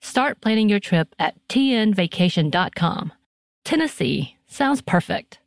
Start 0.00 0.40
planning 0.40 0.68
your 0.68 0.80
trip 0.80 1.14
at 1.18 1.34
tnvacation.com. 1.48 3.12
Tennessee 3.64 4.36
sounds 4.46 4.80
perfect. 4.80 5.40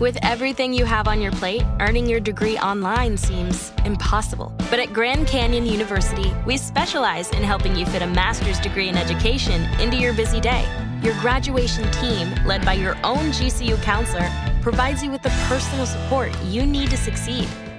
With 0.00 0.16
everything 0.22 0.72
you 0.72 0.84
have 0.84 1.08
on 1.08 1.20
your 1.20 1.32
plate, 1.32 1.64
earning 1.80 2.08
your 2.08 2.20
degree 2.20 2.56
online 2.58 3.16
seems 3.16 3.72
impossible. 3.84 4.54
But 4.70 4.78
at 4.78 4.92
Grand 4.92 5.26
Canyon 5.26 5.66
University, 5.66 6.32
we 6.46 6.56
specialize 6.56 7.30
in 7.30 7.42
helping 7.42 7.74
you 7.74 7.84
fit 7.84 8.02
a 8.02 8.06
master's 8.06 8.60
degree 8.60 8.88
in 8.88 8.96
education 8.96 9.62
into 9.80 9.96
your 9.96 10.14
busy 10.14 10.40
day. 10.40 10.64
Your 11.02 11.14
graduation 11.14 11.90
team, 11.90 12.32
led 12.44 12.64
by 12.64 12.74
your 12.74 12.96
own 13.02 13.32
GCU 13.32 13.82
counselor, 13.82 14.30
provides 14.62 15.02
you 15.02 15.10
with 15.10 15.22
the 15.22 15.30
personal 15.48 15.84
support 15.84 16.30
you 16.44 16.64
need 16.64 16.90
to 16.90 16.96
succeed. 16.96 17.48